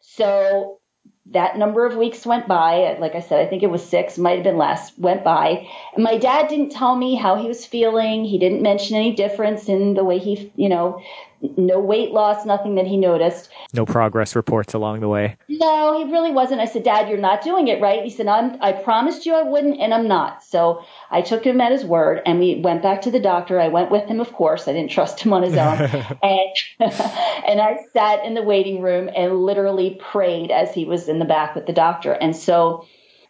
[0.01, 0.81] So
[1.27, 2.97] that number of weeks went by.
[2.99, 5.67] Like I said, I think it was six, might have been less, went by.
[5.95, 8.25] And my dad didn't tell me how he was feeling.
[8.25, 11.01] He didn't mention any difference in the way he, you know,
[11.57, 13.49] no weight loss, nothing that he noticed.
[13.73, 15.35] No progress reports along the way.
[15.49, 16.61] No, he really wasn't.
[16.61, 18.03] I said, Dad, you're not doing it right.
[18.03, 20.43] He said, I'm, I promised you I wouldn't, and I'm not.
[20.43, 23.59] So I took him at his word, and we went back to the doctor.
[23.59, 24.67] I went with him, of course.
[24.67, 25.77] I didn't trust him on his own.
[26.23, 31.19] and, and I sat in the waiting room and literally prayed as he was in
[31.19, 32.13] the back with the doctor.
[32.13, 32.85] And so,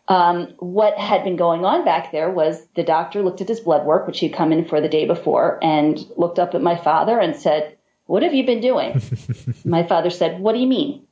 [0.07, 3.85] um, what had been going on back there was the doctor looked at his blood
[3.85, 7.19] work, which he'd come in for the day before, and looked up at my father
[7.19, 9.01] and said, what have you been doing?
[9.65, 11.07] my father said, What do you mean?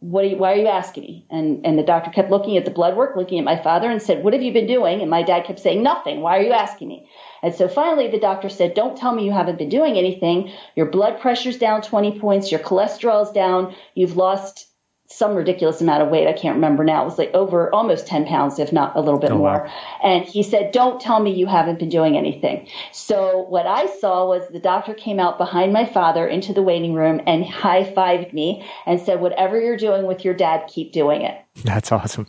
[0.00, 1.26] What you, why are you asking me?
[1.30, 4.00] And, and the doctor kept looking at the blood work, looking at my father, and
[4.00, 5.00] said, What have you been doing?
[5.00, 6.20] And my dad kept saying, Nothing.
[6.20, 7.08] Why are you asking me?
[7.42, 10.52] And so finally, the doctor said, Don't tell me you haven't been doing anything.
[10.76, 14.65] Your blood pressure's down 20 points, your cholesterol's down, you've lost
[15.08, 16.26] some ridiculous amount of weight.
[16.26, 17.02] I can't remember now.
[17.02, 19.64] It was like over almost 10 pounds, if not a little bit oh, more.
[19.64, 19.72] Wow.
[20.02, 22.68] And he said, don't tell me you haven't been doing anything.
[22.92, 26.94] So what I saw was the doctor came out behind my father into the waiting
[26.94, 31.22] room and high fived me and said, whatever you're doing with your dad, keep doing
[31.22, 31.40] it.
[31.64, 32.26] That's awesome.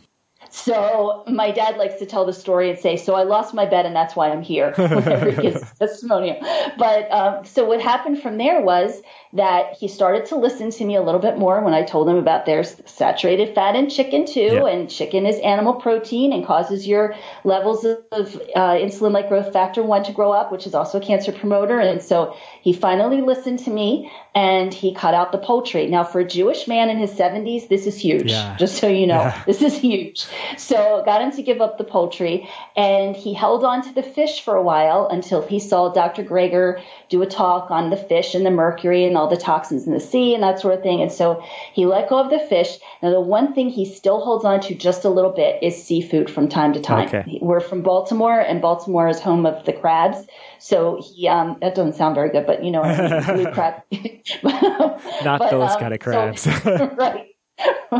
[0.64, 3.86] So my dad likes to tell the story and say, "So I lost my bet,
[3.86, 6.38] and that's why I'm here." Whenever he gives testimonial.
[6.78, 9.00] But um, so what happened from there was
[9.34, 12.16] that he started to listen to me a little bit more when I told him
[12.16, 17.14] about there's saturated fat in chicken too, and chicken is animal protein and causes your
[17.44, 21.00] levels of uh, insulin like growth factor one to grow up, which is also a
[21.00, 21.78] cancer promoter.
[21.78, 25.86] And so he finally listened to me and he cut out the poultry.
[25.88, 28.30] Now, for a Jewish man in his 70s, this is huge.
[28.30, 28.56] Yeah.
[28.56, 29.42] Just so you know, yeah.
[29.46, 30.26] this is huge.
[30.56, 34.40] So got him to give up the poultry, and he held on to the fish
[34.40, 36.24] for a while until he saw Dr.
[36.24, 39.92] Greger do a talk on the fish and the mercury and all the toxins in
[39.92, 41.00] the sea and that sort of thing.
[41.00, 42.78] And so he let go of the fish.
[43.02, 46.30] Now, the one thing he still holds on to just a little bit is seafood
[46.30, 47.08] from time to time.
[47.08, 47.38] Okay.
[47.40, 50.26] We're from Baltimore, and Baltimore is home of the crabs.
[50.58, 53.82] So he, um, that doesn't sound very good, but you know, blue crab.
[54.42, 56.42] Not but, those um, kind of crabs.
[56.42, 56.50] So,
[56.96, 57.26] right.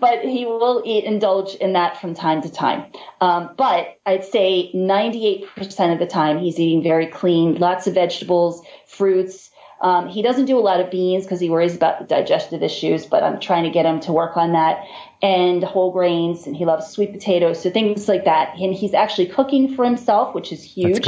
[0.00, 2.90] but he will eat indulge in that from time to time.
[3.20, 8.62] Um, but I'd say 98% of the time he's eating very clean, lots of vegetables,
[8.86, 9.50] fruits.
[9.80, 13.22] Um, he doesn't do a lot of beans because he worries about digestive issues, but
[13.22, 14.84] I'm trying to get him to work on that.
[15.20, 18.54] And whole grains, and he loves sweet potatoes, so things like that.
[18.56, 21.04] And he's actually cooking for himself, which is huge.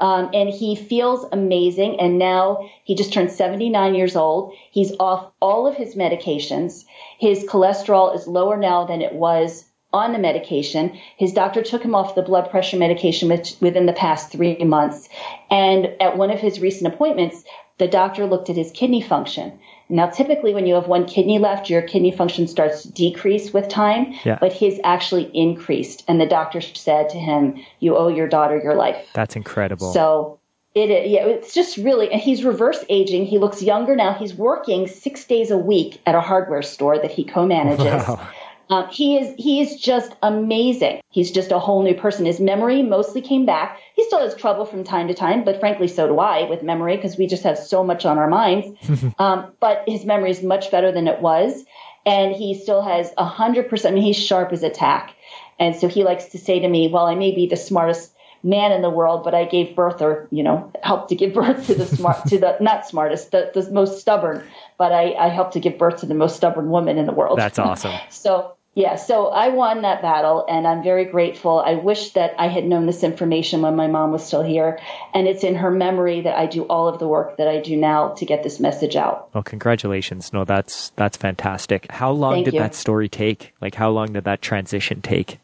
[0.00, 1.98] Um, and he feels amazing.
[1.98, 4.54] And now he just turned 79 years old.
[4.70, 6.84] He's off all of his medications.
[7.18, 10.98] His cholesterol is lower now than it was on the medication.
[11.16, 15.08] His doctor took him off the blood pressure medication within the past three months.
[15.50, 17.44] And at one of his recent appointments,
[17.78, 19.58] the doctor looked at his kidney function.
[19.88, 23.68] Now, typically, when you have one kidney left, your kidney function starts to decrease with
[23.68, 24.38] time, yeah.
[24.40, 26.04] but his actually increased.
[26.08, 28.96] And the doctor said to him, You owe your daughter your life.
[29.12, 29.92] That's incredible.
[29.92, 30.40] So,
[30.74, 33.26] it, yeah, it's just really, and he's reverse aging.
[33.26, 34.14] He looks younger now.
[34.14, 37.84] He's working six days a week at a hardware store that he co-manages.
[37.84, 38.28] Wow.
[38.70, 41.00] Um, he is he is just amazing.
[41.10, 42.24] He's just a whole new person.
[42.24, 43.78] His memory mostly came back.
[43.94, 46.96] He still has trouble from time to time, but frankly, so do I with memory
[46.96, 48.76] because we just have so much on our minds.
[49.18, 51.64] um, but his memory is much better than it was,
[52.06, 53.92] and he still has a hundred percent.
[53.92, 55.14] I mean, he's sharp as a tack,
[55.58, 58.13] and so he likes to say to me, "Well, I may be the smartest
[58.44, 61.66] man in the world, but I gave birth or, you know, helped to give birth
[61.66, 64.44] to the smart, to the, not smartest, the, the most stubborn,
[64.78, 67.38] but I, I helped to give birth to the most stubborn woman in the world.
[67.38, 67.94] That's awesome.
[68.10, 71.60] so yeah, so I won that battle and I'm very grateful.
[71.60, 74.80] I wish that I had known this information when my mom was still here.
[75.14, 77.76] And it's in her memory that I do all of the work that I do
[77.76, 79.32] now to get this message out.
[79.32, 80.32] Well, congratulations.
[80.32, 81.90] No, that's that's fantastic.
[81.90, 82.60] How long Thank did you.
[82.60, 83.54] that story take?
[83.60, 85.38] Like how long did that transition take?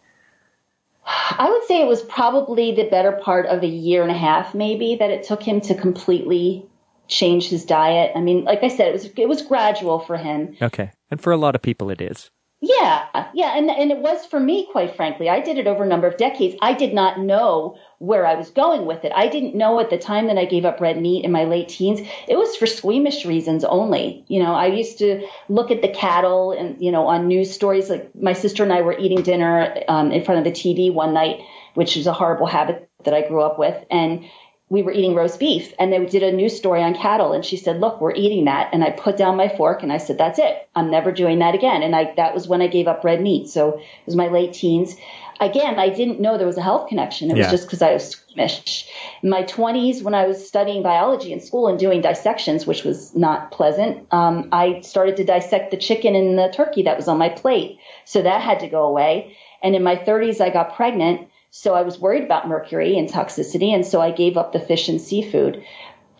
[1.38, 4.54] I would say it was probably the better part of a year and a half,
[4.54, 6.66] maybe, that it took him to completely
[7.08, 8.12] change his diet.
[8.14, 10.56] I mean, like I said, it was it was gradual for him.
[10.62, 10.90] Okay.
[11.10, 12.30] And for a lot of people it is.
[12.62, 15.30] Yeah, yeah, and and it was for me, quite frankly.
[15.30, 16.56] I did it over a number of decades.
[16.60, 19.12] I did not know where I was going with it.
[19.14, 21.70] I didn't know at the time that I gave up red meat in my late
[21.70, 22.00] teens.
[22.28, 24.26] It was for squeamish reasons only.
[24.28, 27.88] You know, I used to look at the cattle and you know on news stories.
[27.88, 31.14] Like my sister and I were eating dinner um, in front of the TV one
[31.14, 31.40] night,
[31.74, 34.26] which is a horrible habit that I grew up with, and
[34.70, 37.56] we were eating roast beef and they did a news story on cattle and she
[37.56, 38.70] said look we're eating that.
[38.72, 40.68] And i put down my fork and i said that's it.
[40.74, 41.82] I'm never doing that again.
[41.82, 43.48] And i that was when i gave up red meat.
[43.48, 44.96] So it was my late teens.
[45.40, 47.30] Again i didn't know there was a health connection.
[47.30, 48.88] It was just because i was squeamish
[49.22, 53.14] in my 20s when i was studying biology in school and doing dissections which was
[53.16, 57.18] not pleasant um, i started to dissect the chicken and the turkey that was on
[57.18, 57.78] my plate.
[58.04, 59.36] So that had to go away.
[59.62, 63.74] And in my 30s i got pregnant so I was worried about mercury and toxicity,
[63.74, 65.64] and so I gave up the fish and seafood.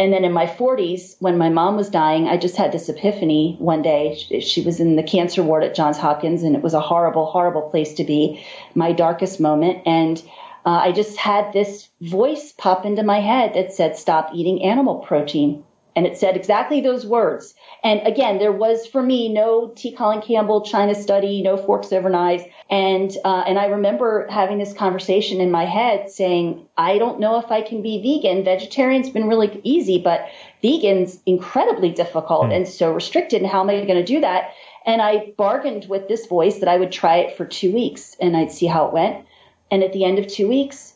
[0.01, 3.57] And then in my 40s, when my mom was dying, I just had this epiphany
[3.59, 4.15] one day.
[4.15, 7.63] She- was in the cancer ward at Johns Hopkins, and it was a horrible, horrible
[7.63, 8.43] place to be,
[8.75, 9.83] my darkest moment.
[9.87, 10.23] And
[10.65, 14.97] uh, I just had this voice pop into my head that said, Stop eating animal
[14.97, 15.65] protein.
[15.97, 17.55] And it said exactly those words.
[17.83, 19.93] And again, there was for me no T.
[19.93, 22.45] Colin Campbell China study, no forks over knives.
[22.71, 27.39] And uh, and I remember having this conversation in my head, saying, I don't know
[27.39, 28.45] if I can be vegan.
[28.45, 30.29] Vegetarian's been really easy, but
[30.63, 33.43] vegan's incredibly difficult and so restricted.
[33.43, 34.53] And how am I going to do that?
[34.87, 38.37] And I bargained with this voice that I would try it for two weeks and
[38.37, 39.27] I'd see how it went.
[39.71, 40.95] And at the end of two weeks,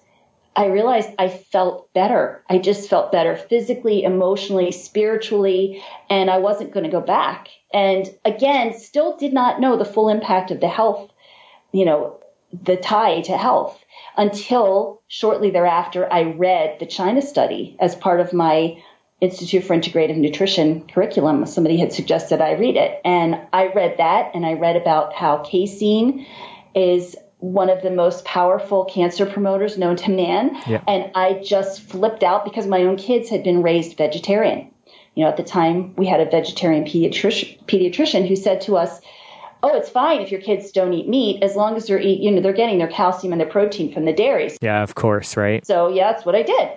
[0.57, 2.43] I realized I felt better.
[2.49, 7.49] I just felt better physically, emotionally, spiritually, and I wasn't going to go back.
[7.73, 11.11] And again, still did not know the full impact of the health,
[11.73, 12.21] you know,
[12.63, 13.83] the tie to health
[14.17, 18.81] until shortly thereafter I read the China study as part of my
[19.21, 21.47] Institute for Integrative Nutrition curriculum.
[21.47, 23.01] Somebody had suggested I read it.
[23.05, 26.27] And I read that and I read about how casein
[26.75, 30.57] is one of the most powerful cancer promoters known to man.
[30.67, 30.83] Yeah.
[30.89, 34.71] And I just flipped out because my own kids had been raised vegetarian.
[35.15, 39.01] You know, at the time we had a vegetarian pediatrician, pediatrician who said to us,
[39.63, 42.31] "Oh, it's fine if your kids don't eat meat as long as they're eat, you
[42.31, 45.65] know they're getting their calcium and their protein from the dairies." Yeah, of course, right?
[45.67, 46.71] So yeah, that's what I did.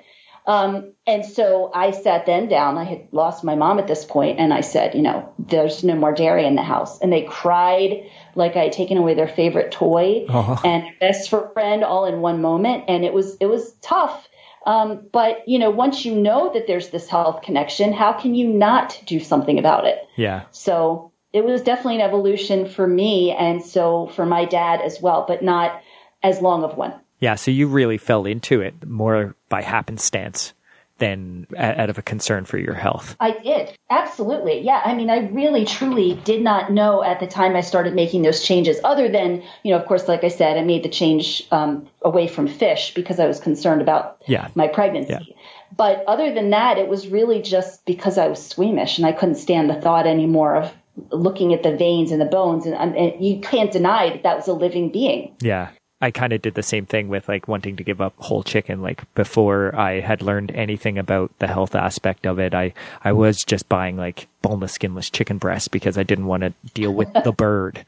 [0.47, 2.77] Um, and so I sat then down.
[2.77, 5.93] I had lost my mom at this point, and I said, you know, there's no
[5.95, 6.99] more dairy in the house.
[7.01, 10.59] And they cried like I had taken away their favorite toy Oh.
[10.63, 12.85] and best friend all in one moment.
[12.87, 14.27] And it was it was tough.
[14.65, 18.47] Um, but you know, once you know that there's this health connection, how can you
[18.47, 19.97] not do something about it?
[20.15, 20.43] Yeah.
[20.51, 25.25] So it was definitely an evolution for me, and so for my dad as well,
[25.27, 25.81] but not
[26.23, 26.93] as long of one.
[27.19, 30.53] Yeah, so you really fell into it more by happenstance
[30.97, 33.15] than out of a concern for your health.
[33.19, 33.77] I did.
[33.89, 34.61] Absolutely.
[34.61, 34.81] Yeah.
[34.83, 38.43] I mean, I really, truly did not know at the time I started making those
[38.43, 41.87] changes, other than, you know, of course, like I said, I made the change um,
[42.01, 44.47] away from fish because I was concerned about Yeah.
[44.55, 45.13] my pregnancy.
[45.13, 45.35] Yeah.
[45.75, 49.35] But other than that, it was really just because I was squeamish and I couldn't
[49.35, 50.73] stand the thought anymore of
[51.11, 52.65] looking at the veins and the bones.
[52.65, 55.35] And, and you can't deny that that was a living being.
[55.41, 55.69] Yeah.
[55.99, 58.81] I kind of did the same thing with like wanting to give up whole chicken.
[58.83, 63.43] Like before I had learned anything about the health aspect of it, I, I was
[63.43, 67.31] just buying like boneless, skinless chicken breasts because I didn't want to deal with the
[67.37, 67.83] bird.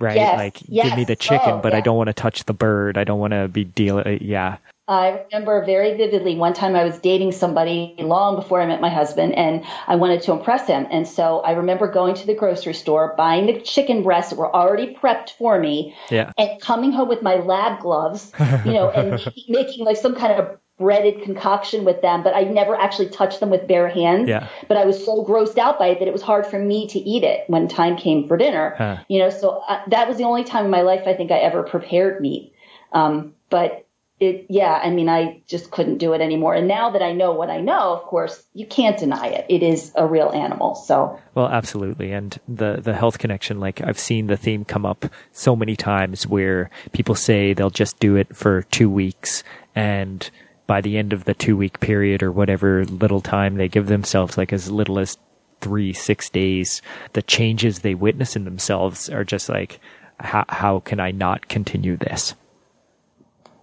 [0.00, 0.16] Right?
[0.16, 2.98] Yes, like give me the chicken, Oh, but I don't want to touch the bird.
[2.98, 4.06] I don't want to be dealing.
[4.06, 4.56] Uh, yeah.
[4.88, 8.88] I remember very vividly one time I was dating somebody long before I met my
[8.88, 10.86] husband and I wanted to impress him.
[10.90, 14.54] And so I remember going to the grocery store, buying the chicken breasts that were
[14.54, 16.32] already prepped for me Yeah.
[16.36, 18.32] and coming home with my lab gloves,
[18.64, 22.74] you know, and making, like some kind of breaded concoction with them, but I never
[22.74, 24.28] actually touched them with bare hands.
[24.28, 24.48] Yeah.
[24.66, 26.98] But I was so grossed out by it that it was hard for me to
[26.98, 28.74] eat it when time came for dinner.
[28.76, 28.96] Huh.
[29.08, 31.38] You know, so uh, that was the only time in my life I think I
[31.38, 32.52] ever prepared meat.
[32.92, 33.81] Um, but
[34.22, 36.54] it, yeah, I mean, I just couldn't do it anymore.
[36.54, 39.46] And now that I know what I know, of course, you can't deny it.
[39.48, 40.74] It is a real animal.
[40.74, 42.12] So Well, absolutely.
[42.12, 46.26] And the, the health connection, like I've seen the theme come up so many times
[46.26, 49.42] where people say they'll just do it for two weeks
[49.74, 50.30] and
[50.66, 54.38] by the end of the two week period or whatever little time they give themselves,
[54.38, 55.18] like as little as
[55.60, 56.80] three, six days,
[57.12, 59.80] the changes they witness in themselves are just like,
[60.20, 62.34] how, how can I not continue this?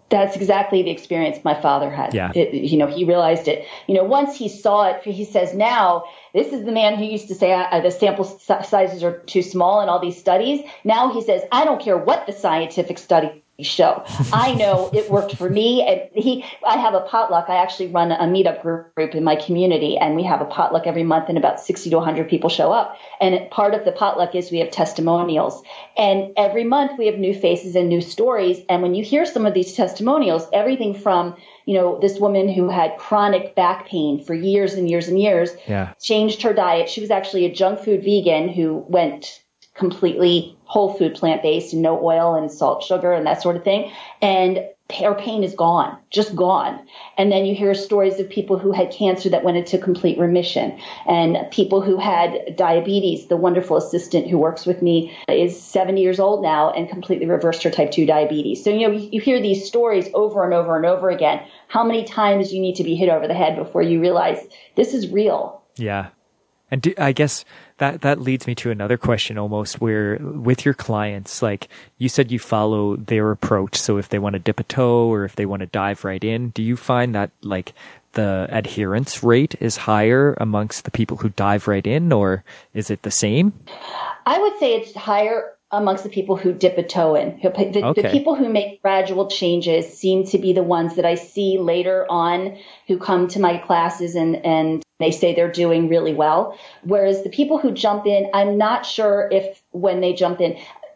[0.10, 2.14] That's exactly the experience my father had.
[2.14, 2.32] Yeah.
[2.34, 3.68] It, you know, he realized it.
[3.88, 6.03] You know, once he saw it, he says, now,
[6.34, 9.82] this is the man who used to say uh, the sample sizes are too small
[9.82, 10.62] in all these studies.
[10.84, 14.03] Now he says, I don't care what the scientific study show.
[14.34, 15.86] I know it worked for me.
[15.86, 17.49] And he, I have a potluck.
[17.49, 21.03] I actually run a meetup group in my community and we have a potluck every
[21.03, 22.97] month and about 60 to 100 people show up.
[23.22, 25.62] And part of the potluck is we have testimonials
[25.97, 28.60] and every month we have new faces and new stories.
[28.70, 31.36] And when you hear some of these testimonials, everything from,
[31.66, 35.51] you know, this woman who had chronic back pain for years and years and years,
[35.68, 35.93] yeah.
[35.99, 36.89] changed her diet.
[36.89, 39.43] She was actually a junk food vegan who went
[39.80, 43.63] completely whole food plant based and no oil and salt, sugar and that sort of
[43.63, 43.91] thing.
[44.21, 46.80] And her pain is gone, just gone.
[47.17, 50.80] And then you hear stories of people who had cancer that went into complete remission
[51.07, 53.27] and people who had diabetes.
[53.27, 57.61] The wonderful assistant who works with me is 70 years old now and completely reversed
[57.63, 58.63] her type 2 diabetes.
[58.63, 61.41] So, you know, you hear these stories over and over and over again.
[61.67, 64.39] How many times you need to be hit over the head before you realize
[64.75, 65.61] this is real?
[65.77, 66.09] Yeah.
[66.71, 67.45] And do, I guess
[67.80, 71.67] that that leads me to another question almost where with your clients like
[71.97, 75.25] you said you follow their approach so if they want to dip a toe or
[75.25, 77.73] if they want to dive right in do you find that like
[78.13, 83.01] the adherence rate is higher amongst the people who dive right in or is it
[83.01, 83.53] the same
[84.25, 87.39] i would say it's higher amongst the people who dip a toe in.
[87.41, 88.01] The, okay.
[88.01, 92.07] the, people who make gradual changes seem to be the ones that I see later
[92.09, 92.57] on
[92.88, 96.58] who come to my classes and, and they say they're doing really well.
[96.84, 100.54] Whereas the people who jump in, I'm not sure if when they jump in,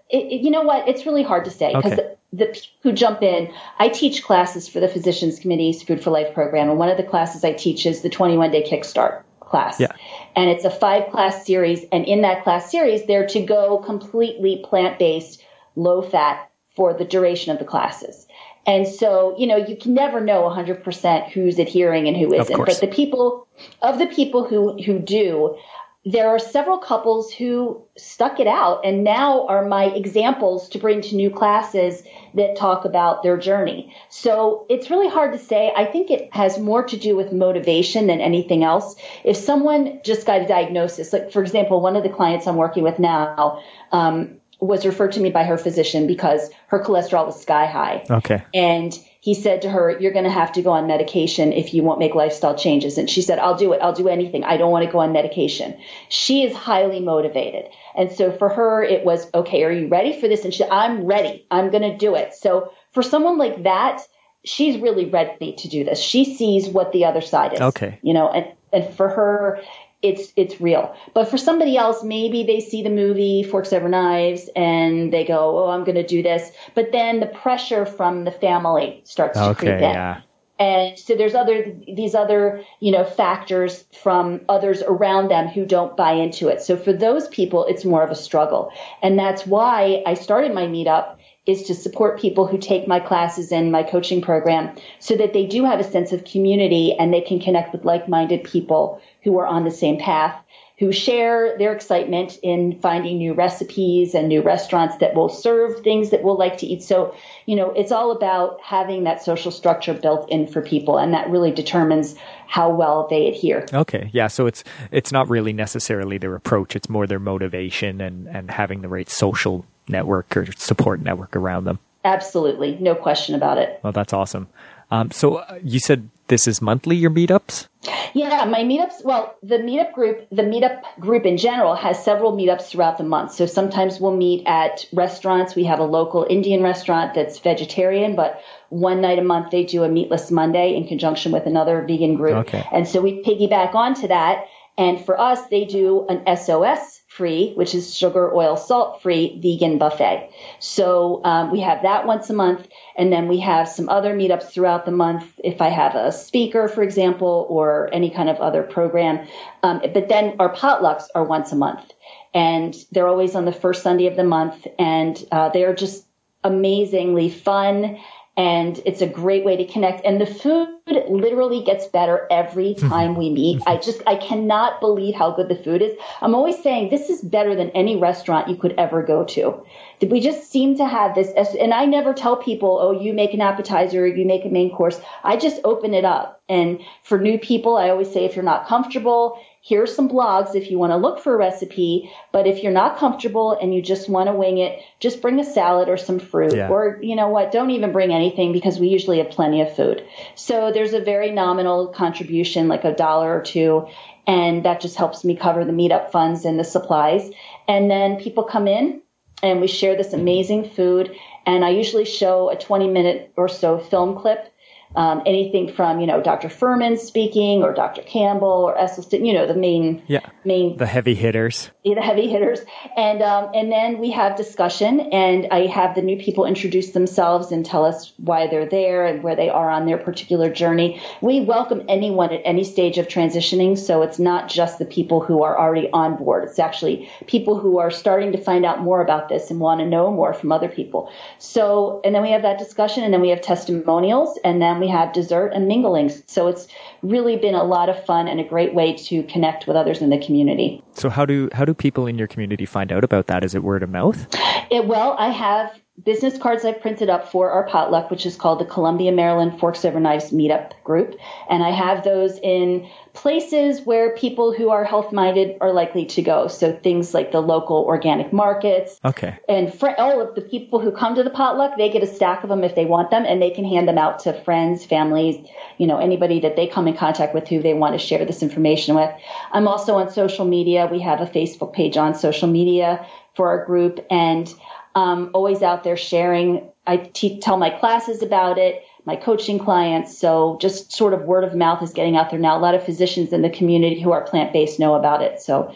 [0.10, 0.88] it, it, you know what?
[0.88, 2.16] It's really hard to say because okay.
[2.32, 6.12] the, the people who jump in, I teach classes for the Physicians Committee's Food for
[6.12, 6.70] Life program.
[6.70, 9.80] And one of the classes I teach is the 21 day kickstart class.
[9.80, 9.92] Yeah.
[10.36, 11.86] And it's a five class series.
[11.92, 15.44] And in that class series, they're to go completely plant based,
[15.76, 18.28] low fat for the duration of the classes.
[18.66, 22.58] And so, you know, you can never know 100% who's adhering and who isn't.
[22.58, 23.48] But the people,
[23.82, 25.58] of the people who, who do,
[26.06, 31.00] there are several couples who stuck it out and now are my examples to bring
[31.00, 32.04] to new classes
[32.34, 33.96] that talk about their journey.
[34.10, 35.72] So it's really hard to say.
[35.76, 38.96] I think it has more to do with motivation than anything else.
[39.24, 42.84] If someone just got a diagnosis, like for example, one of the clients I'm working
[42.84, 47.66] with now, um, was referred to me by her physician because her cholesterol was sky
[47.66, 48.06] high.
[48.10, 48.44] Okay.
[48.54, 51.82] And he said to her, You're going to have to go on medication if you
[51.82, 52.98] won't make lifestyle changes.
[52.98, 53.82] And she said, I'll do it.
[53.82, 54.44] I'll do anything.
[54.44, 55.78] I don't want to go on medication.
[56.10, 57.70] She is highly motivated.
[57.96, 60.44] And so for her, it was, Okay, are you ready for this?
[60.44, 61.46] And she said, I'm ready.
[61.50, 62.34] I'm going to do it.
[62.34, 64.02] So for someone like that,
[64.44, 66.00] she's really ready to do this.
[66.00, 67.62] She sees what the other side is.
[67.62, 68.00] Okay.
[68.02, 69.62] You know, and, and for her,
[70.04, 70.96] it's it's real.
[71.14, 75.64] But for somebody else, maybe they see the movie Forks Over Knives and they go,
[75.64, 79.48] "Oh, I'm going to do this," but then the pressure from the family starts okay,
[79.48, 79.82] to creep in.
[79.82, 80.22] Yeah.
[80.60, 85.98] And so there's other these other you know factors from others around them who don't
[85.98, 86.62] buy into it.
[86.62, 90.68] So for those people, it's more of a struggle, and that's why I started my
[90.68, 95.34] meetup is to support people who take my classes and my coaching program so that
[95.34, 99.38] they do have a sense of community and they can connect with like-minded people who
[99.38, 100.42] are on the same path,
[100.80, 106.12] who share their excitement in finding new recipes and new restaurants that will serve things
[106.12, 106.82] that we'll like to eat.
[106.82, 107.14] So,
[107.46, 111.30] you know, it's all about having that social structure built in for people and that
[111.30, 112.16] really determines
[112.48, 113.66] how well they adhere.
[113.74, 114.10] Okay.
[114.14, 114.28] Yeah.
[114.28, 118.82] So it's it's not really necessarily their approach, it's more their motivation and, and having
[118.82, 121.80] the right social network or support network around them.
[122.04, 123.80] Absolutely, no question about it.
[123.84, 124.48] Well, that's awesome.
[124.92, 127.68] Um, so uh, you said this is monthly your meetups?
[128.14, 129.04] Yeah, my meetups.
[129.04, 133.34] Well, the meetup group, the meetup group in general, has several meetups throughout the month.
[133.34, 135.56] So sometimes we'll meet at restaurants.
[135.56, 139.84] We have a local Indian restaurant that's vegetarian, but one night a month they do
[139.84, 142.36] a meatless Monday in conjunction with another vegan group.
[142.48, 142.66] Okay.
[142.72, 144.46] And so we piggyback onto that.
[144.78, 149.78] And for us, they do an SOS free, which is sugar, oil, salt free vegan
[149.78, 150.30] buffet.
[150.60, 154.52] So um, we have that once a month, and then we have some other meetups
[154.52, 155.40] throughout the month.
[155.44, 159.28] If I have a speaker, for example, or any kind of other program,
[159.62, 161.94] um, but then our potlucks are once a month,
[162.34, 166.06] and they're always on the first Sunday of the month, and uh, they're just
[166.44, 167.98] amazingly fun
[168.36, 170.06] and it's a great way to connect.
[170.06, 172.90] And the food literally gets better every mm-hmm.
[172.90, 173.62] time we meet.
[173.68, 175.94] I just, I cannot believe how good the food is.
[176.22, 179.64] I'm always saying this is better than any restaurant you could ever go to.
[180.02, 183.42] We just seem to have this, and I never tell people, oh, you make an
[183.42, 185.00] appetizer, you make a main course.
[185.24, 186.42] I just open it up.
[186.50, 190.70] And for new people, I always say if you're not comfortable, here's some blogs if
[190.70, 192.12] you want to look for a recipe.
[192.34, 195.44] But if you're not comfortable and you just want to wing it, just bring a
[195.44, 196.54] salad or some fruit.
[196.54, 196.68] Yeah.
[196.68, 200.06] Or, you know what, don't even bring anything because we usually have plenty of food.
[200.36, 203.88] So there's a very nominal contribution, like a dollar or two.
[204.28, 207.32] And that just helps me cover the meetup funds and the supplies.
[207.68, 209.02] And then people come in
[209.42, 211.16] and we share this amazing food.
[211.46, 214.53] And I usually show a 20 minute or so film clip
[214.96, 216.50] um, anything from you know Dr.
[216.50, 218.02] Fuhrman speaking or Dr.
[218.02, 222.60] Campbell or Esselstyn, you know the main yeah main the heavy hitters, the heavy hitters,
[222.96, 227.52] and um, and then we have discussion, and I have the new people introduce themselves
[227.52, 231.02] and tell us why they're there and where they are on their particular journey.
[231.22, 235.44] We welcome anyone at any stage of transitioning, so it's not just the people who
[235.44, 236.44] are already on board.
[236.44, 239.86] It's actually people who are starting to find out more about this and want to
[239.86, 241.12] know more from other people.
[241.40, 244.90] So, and then we have that discussion, and then we have testimonials, and then we
[244.90, 246.12] have dessert and mingling.
[246.28, 246.68] So it's
[247.02, 250.10] really been a lot of fun and a great way to connect with others in
[250.10, 250.84] the community.
[250.94, 253.46] So how do how do people in your community find out about that?
[253.46, 254.28] Is it word of mouth?
[254.70, 255.72] It, well, I have
[256.02, 259.86] business cards I've printed up for our potluck, which is called the Columbia, Maryland Forks
[259.86, 261.16] Over Knives Meetup Group.
[261.48, 266.24] And I have those in places where people who are health minded are likely to
[266.24, 266.48] go.
[266.48, 269.00] So things like the local organic markets.
[269.06, 269.38] Okay.
[269.48, 272.42] And fr- all of the people who come to the potluck, they get a stack
[272.42, 275.48] of them if they want them and they can hand them out to friends, families,
[275.78, 278.42] you know, anybody that they come in contact with who they want to share this
[278.42, 279.12] information with.
[279.52, 280.90] I'm also on social media.
[280.92, 284.54] We have a Facebook page on social media for our group and
[284.96, 286.70] um, always out there sharing.
[286.86, 290.18] I te- tell my classes about it, my coaching clients.
[290.18, 292.58] So just sort of word of mouth is getting out there now.
[292.58, 295.42] A lot of physicians in the community who are plant based know about it.
[295.42, 295.74] So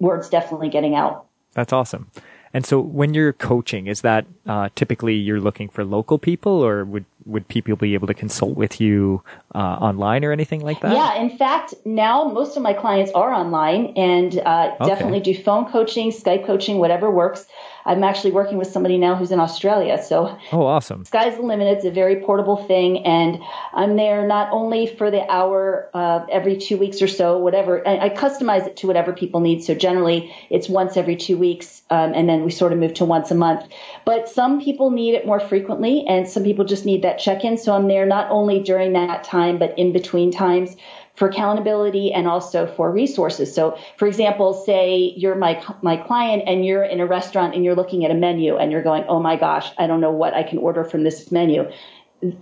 [0.00, 1.26] word's definitely getting out.
[1.54, 2.10] That's awesome.
[2.54, 6.84] And so when you're coaching, is that uh, typically you're looking for local people or
[6.84, 9.22] would, would people be able to consult with you
[9.54, 10.92] uh, online or anything like that?
[10.92, 14.88] Yeah, in fact, now most of my clients are online and uh, Okay.
[14.88, 17.44] definitely do phone coaching, Skype coaching, whatever works.
[17.88, 20.02] I'm actually working with somebody now who's in Australia.
[20.02, 21.04] So Oh, awesome.
[21.04, 21.66] sky's the limit.
[21.68, 23.40] It's a very portable thing, and
[23.72, 27.86] I'm there not only for the hour uh, every two weeks or so, whatever.
[27.88, 29.64] I, I customize it to whatever people need.
[29.64, 33.04] So generally, it's once every two weeks, um, and then we sort of move to
[33.04, 33.66] once a month.
[34.04, 37.56] But some people need it more frequently, and some people just need that check-in.
[37.56, 40.76] So I'm there not only during that time, but in between times
[41.18, 43.52] for accountability and also for resources.
[43.52, 47.74] So, for example, say you're my my client and you're in a restaurant and you're
[47.74, 50.44] looking at a menu and you're going, "Oh my gosh, I don't know what I
[50.44, 51.68] can order from this menu."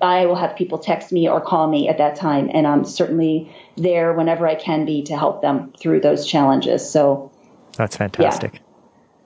[0.01, 3.51] I will have people text me or call me at that time, and I'm certainly
[3.77, 6.89] there whenever I can be to help them through those challenges.
[6.89, 7.31] So,
[7.77, 8.61] That's fantastic.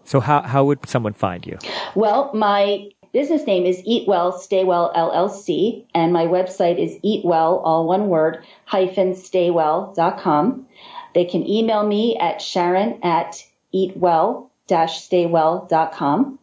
[0.05, 1.57] So how, how would someone find you?
[1.95, 7.61] well, my business name is Eat Well, Stay Well LLC, and my website is eatwell,
[7.65, 10.67] all one word, hyphen staywell.com.
[11.15, 13.45] They can email me at sharon at
[13.75, 16.39] eatwell-staywell.com.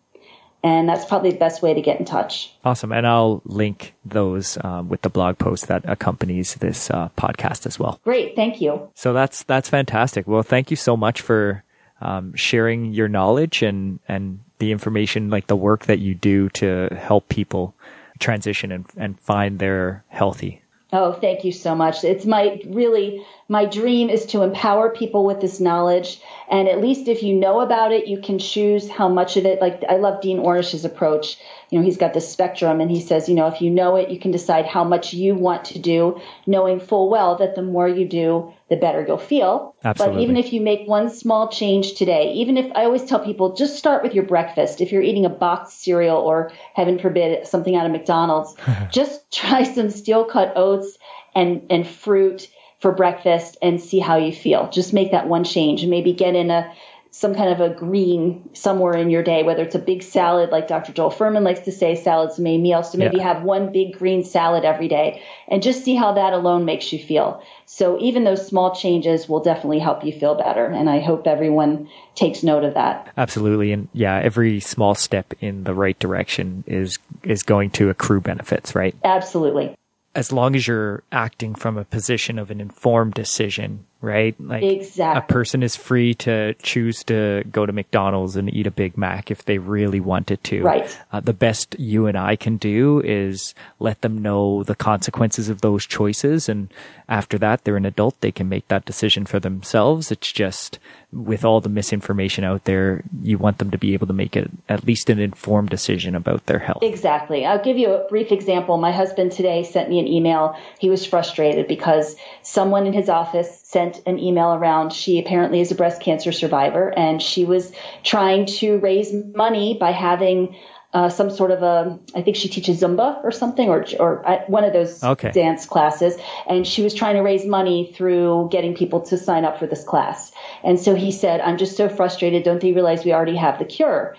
[0.63, 2.51] And that's probably the best way to get in touch.
[2.65, 2.91] Awesome.
[2.91, 7.79] And I'll link those um, with the blog post that accompanies this uh, podcast as
[7.79, 8.01] well.
[8.03, 8.35] Great.
[8.35, 8.89] Thank you.
[8.95, 10.27] So that's that's fantastic.
[10.27, 11.63] Well, thank you so much for
[12.01, 16.89] um, sharing your knowledge and and the information, like the work that you do to
[16.97, 17.75] help people
[18.19, 20.61] transition and and find their healthy.
[20.93, 22.03] Oh, thank you so much.
[22.03, 26.19] It's my really my dream is to empower people with this knowledge.
[26.49, 29.61] And at least if you know about it, you can choose how much of it.
[29.61, 31.37] Like I love Dean Ornish's approach.
[31.69, 34.09] You know, he's got this spectrum and he says, you know, if you know it,
[34.09, 37.87] you can decide how much you want to do, knowing full well that the more
[37.87, 39.75] you do, the better you'll feel.
[39.83, 40.15] Absolutely.
[40.15, 43.55] But even if you make one small change today, even if I always tell people
[43.55, 44.81] just start with your breakfast.
[44.81, 48.55] If you're eating a boxed cereal or heaven forbid something out of McDonald's,
[48.91, 50.97] just try some steel cut oats
[51.35, 52.49] and, and fruit
[52.79, 54.69] for breakfast and see how you feel.
[54.69, 56.73] Just make that one change and maybe get in a
[57.09, 60.67] some kind of a green somewhere in your day, whether it's a big salad, like
[60.67, 60.91] Dr.
[60.93, 62.83] Joel Fuhrman likes to say, salads the main meal.
[62.83, 63.33] So maybe Yeah.
[63.33, 66.99] have one big green salad every day and just see how that alone makes you
[66.99, 67.41] feel.
[67.65, 70.65] So even those small changes will definitely help you feel better.
[70.65, 73.11] And I hope everyone takes note of that.
[73.17, 73.71] Absolutely.
[73.71, 78.75] And yeah, every small step in the right direction is is going to accrue benefits,
[78.75, 78.95] right?
[79.03, 79.76] Absolutely.
[80.17, 84.35] As long as you're acting from a position of an informed decision, right?
[84.41, 85.19] Like Exactly.
[85.19, 89.29] a person is free to choose to go to McDonald's and eat a Big Mac
[89.29, 90.63] if they really wanted to.
[90.63, 90.99] Right.
[91.11, 95.61] Uh, the best you and I can do is let them know the consequences of
[95.61, 96.49] those choices.
[96.49, 96.73] And
[97.07, 98.19] after that, they're an adult.
[98.21, 100.11] They can make that decision for themselves.
[100.11, 100.79] It's just
[101.13, 104.51] with all the misinformation out there, you want them to be able to make it
[104.67, 106.83] at least an informed decision about their health.
[106.83, 107.45] Exactly.
[107.45, 108.77] I'll give you a brief example.
[108.77, 110.57] My husband today sent me an email.
[110.79, 114.91] He was frustrated because someone in his office sent an email around.
[114.91, 117.71] She apparently is a breast cancer survivor and she was
[118.03, 120.57] trying to raise money by having
[120.93, 124.39] uh, some sort of a, I think she teaches Zumba or something, or or uh,
[124.47, 125.31] one of those Okay.
[125.31, 126.15] dance classes.
[126.47, 129.83] And she was trying to raise money through getting people to sign up for this
[129.83, 130.31] class.
[130.63, 132.43] And so he said, "I'm just so frustrated.
[132.43, 134.15] Don't they realize we already have the cure?"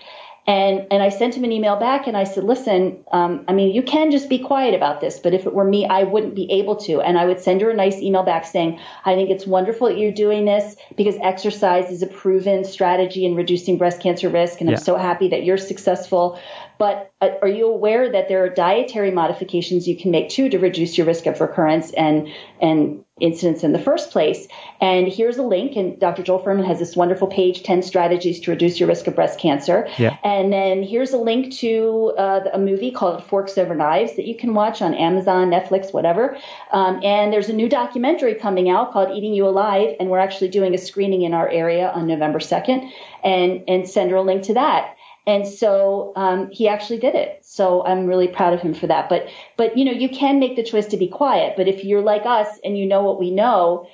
[0.49, 3.71] And and I sent him an email back and I said, listen, um, I mean,
[3.71, 6.51] you can just be quiet about this, but if it were me, I wouldn't be
[6.51, 7.01] able to.
[7.01, 9.99] And I would send her a nice email back saying, I think it's wonderful that
[9.99, 14.71] you're doing this because exercise is a proven strategy in reducing breast cancer risk, and
[14.71, 14.77] Yeah.
[14.77, 16.39] I'm so happy that you're successful.
[16.79, 20.57] But uh, are you aware that there are dietary modifications you can make too to
[20.57, 22.27] reduce your risk of recurrence and
[22.59, 24.47] and incidence in the first place?
[24.81, 25.75] And here's a link.
[25.75, 26.23] And Dr.
[26.23, 29.87] Joel Fuhrman has this wonderful page, 10 strategies to reduce your risk of breast cancer.
[29.97, 30.17] Yeah.
[30.23, 34.35] And then here's a link to uh, a movie called Forks Over Knives that you
[34.35, 36.37] can watch on Amazon, Netflix, whatever.
[36.71, 40.49] Um, and there's a new documentary coming out called Eating You Alive, and we're actually
[40.49, 42.89] doing a screening in our area on November 2nd.
[43.23, 44.95] And and send her a link to that.
[45.29, 47.45] And so um, he actually did it.
[47.45, 49.09] So I'm really proud of him for that.
[49.09, 49.27] But
[49.57, 51.53] but you know you can make the choice to be quiet.
[51.55, 53.87] But if you're like us and you know what we know,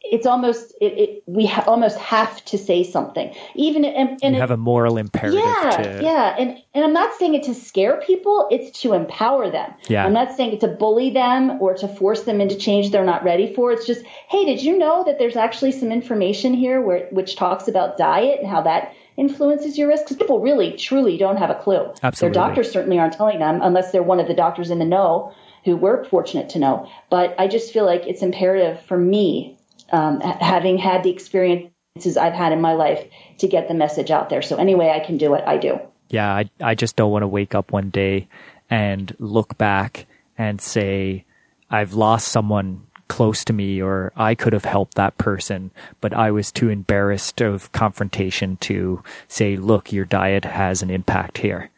[0.00, 3.34] it's almost it, it we ha- almost have to say something.
[3.54, 6.94] Even and, and you it- have a moral imperative yeah, to yeah, and and I'm
[6.94, 9.74] not saying it to scare people; it's to empower them.
[9.88, 10.06] Yeah.
[10.06, 13.22] I'm not saying it to bully them or to force them into change they're not
[13.22, 13.70] ready for.
[13.70, 17.68] It's just, hey, did you know that there's actually some information here where which talks
[17.68, 20.04] about diet and how that influences your risk?
[20.04, 21.92] Because people really, truly don't have a clue.
[22.02, 22.18] Absolutely.
[22.20, 25.32] Their doctors certainly aren't telling them unless they're one of the doctors in the know
[25.64, 26.88] who we're fortunate to know.
[27.10, 29.58] But I just feel like it's imperative for me,
[29.92, 33.06] um, having had the experiences I've had in my life,
[33.38, 34.42] to get the message out there.
[34.42, 35.78] So any way I can do it, I do.
[36.08, 38.28] yeah, I, I just don't want to wake up one day
[38.68, 40.06] and look back
[40.38, 41.24] and say,
[41.70, 46.30] I've lost someone close to me or I could have helped that person, but I
[46.30, 51.70] was too embarrassed of confrontation to say, look, your diet has an impact here.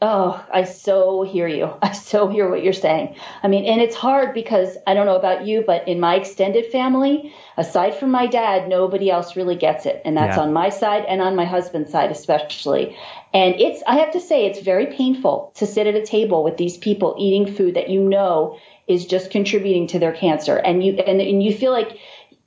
[0.00, 1.72] Oh, I so hear you.
[1.82, 3.16] I so hear what you're saying.
[3.42, 6.66] I mean, and it's hard because I don't know about you, but in my extended
[6.70, 10.02] family, aside from my dad, nobody else really gets it.
[10.04, 10.42] And that's Yeah.
[10.44, 12.96] on my side and on my husband's side, especially.
[13.32, 16.58] And it's, I have to say, it's very painful to sit at a table with
[16.58, 20.56] these people eating food that you know is just contributing to their cancer.
[20.56, 21.98] And you, and, and you feel like,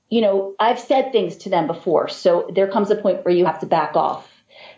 [0.09, 2.07] you know, I've said things to them before.
[2.07, 4.27] So there comes a point where you have to back off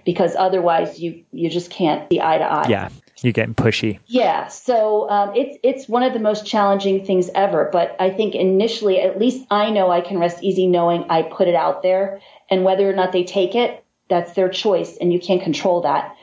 [0.05, 2.68] because otherwise you, you just can't see eye to eye.
[2.70, 2.89] Yeah,
[3.22, 3.99] you're getting pushy.
[4.07, 7.70] Yeah, so um, it's it's one of the most challenging things ever.
[7.72, 11.47] But I think initially, at least I know I can rest easy knowing I put
[11.47, 15.20] it out there, and whether or not they take it, that's their choice, and you
[15.20, 16.16] can't control that.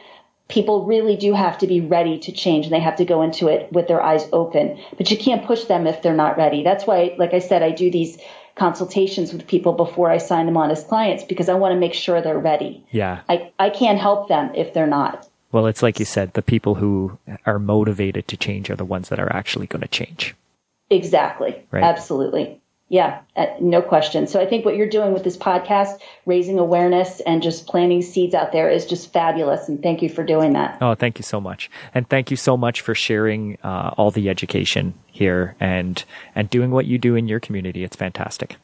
[0.48, 3.48] People really do have to be ready to change, and they have to go into
[3.48, 4.80] it with their eyes open.
[4.96, 6.62] But you can't push them if they're not ready.
[6.62, 8.18] That's why, like I said, I do these
[8.58, 11.94] consultations with people before I sign them on as clients because I want to make
[11.94, 12.84] sure they're ready.
[12.90, 13.20] Yeah.
[13.28, 15.28] I, I can't help them if they're not.
[15.52, 19.08] Well, it's like you said, the people who are motivated to change are the ones
[19.08, 20.34] that are actually going to change.
[20.90, 21.64] Exactly.
[21.70, 21.84] Right.
[21.84, 22.60] Absolutely.
[22.90, 24.26] Yeah, uh, no question.
[24.26, 28.34] So I think what you're doing with this podcast, raising awareness and just planting seeds
[28.34, 29.68] out there is just fabulous.
[29.68, 30.78] And thank you for doing that.
[30.80, 34.30] Oh, thank you so much, and thank you so much for sharing uh, all the
[34.30, 36.02] education here and
[36.34, 37.84] and doing what you do in your community.
[37.84, 38.56] It's fantastic.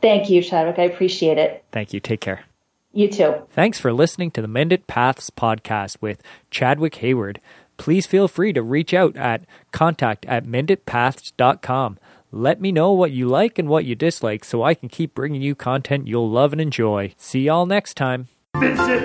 [0.00, 0.80] Thank you, Chadwick.
[0.80, 1.64] I appreciate it.
[1.70, 2.00] Thank you.
[2.00, 2.44] Take care.
[2.92, 3.46] You too.
[3.52, 7.40] Thanks for listening to the Mended Paths podcast with Chadwick Hayward.
[7.78, 11.98] Please feel free to reach out at contact at mendedpaths.com.
[12.34, 15.42] Let me know what you like and what you dislike so I can keep bringing
[15.42, 17.14] you content you'll love and enjoy.
[17.18, 18.28] See y'all next time.
[18.58, 19.02] Visit.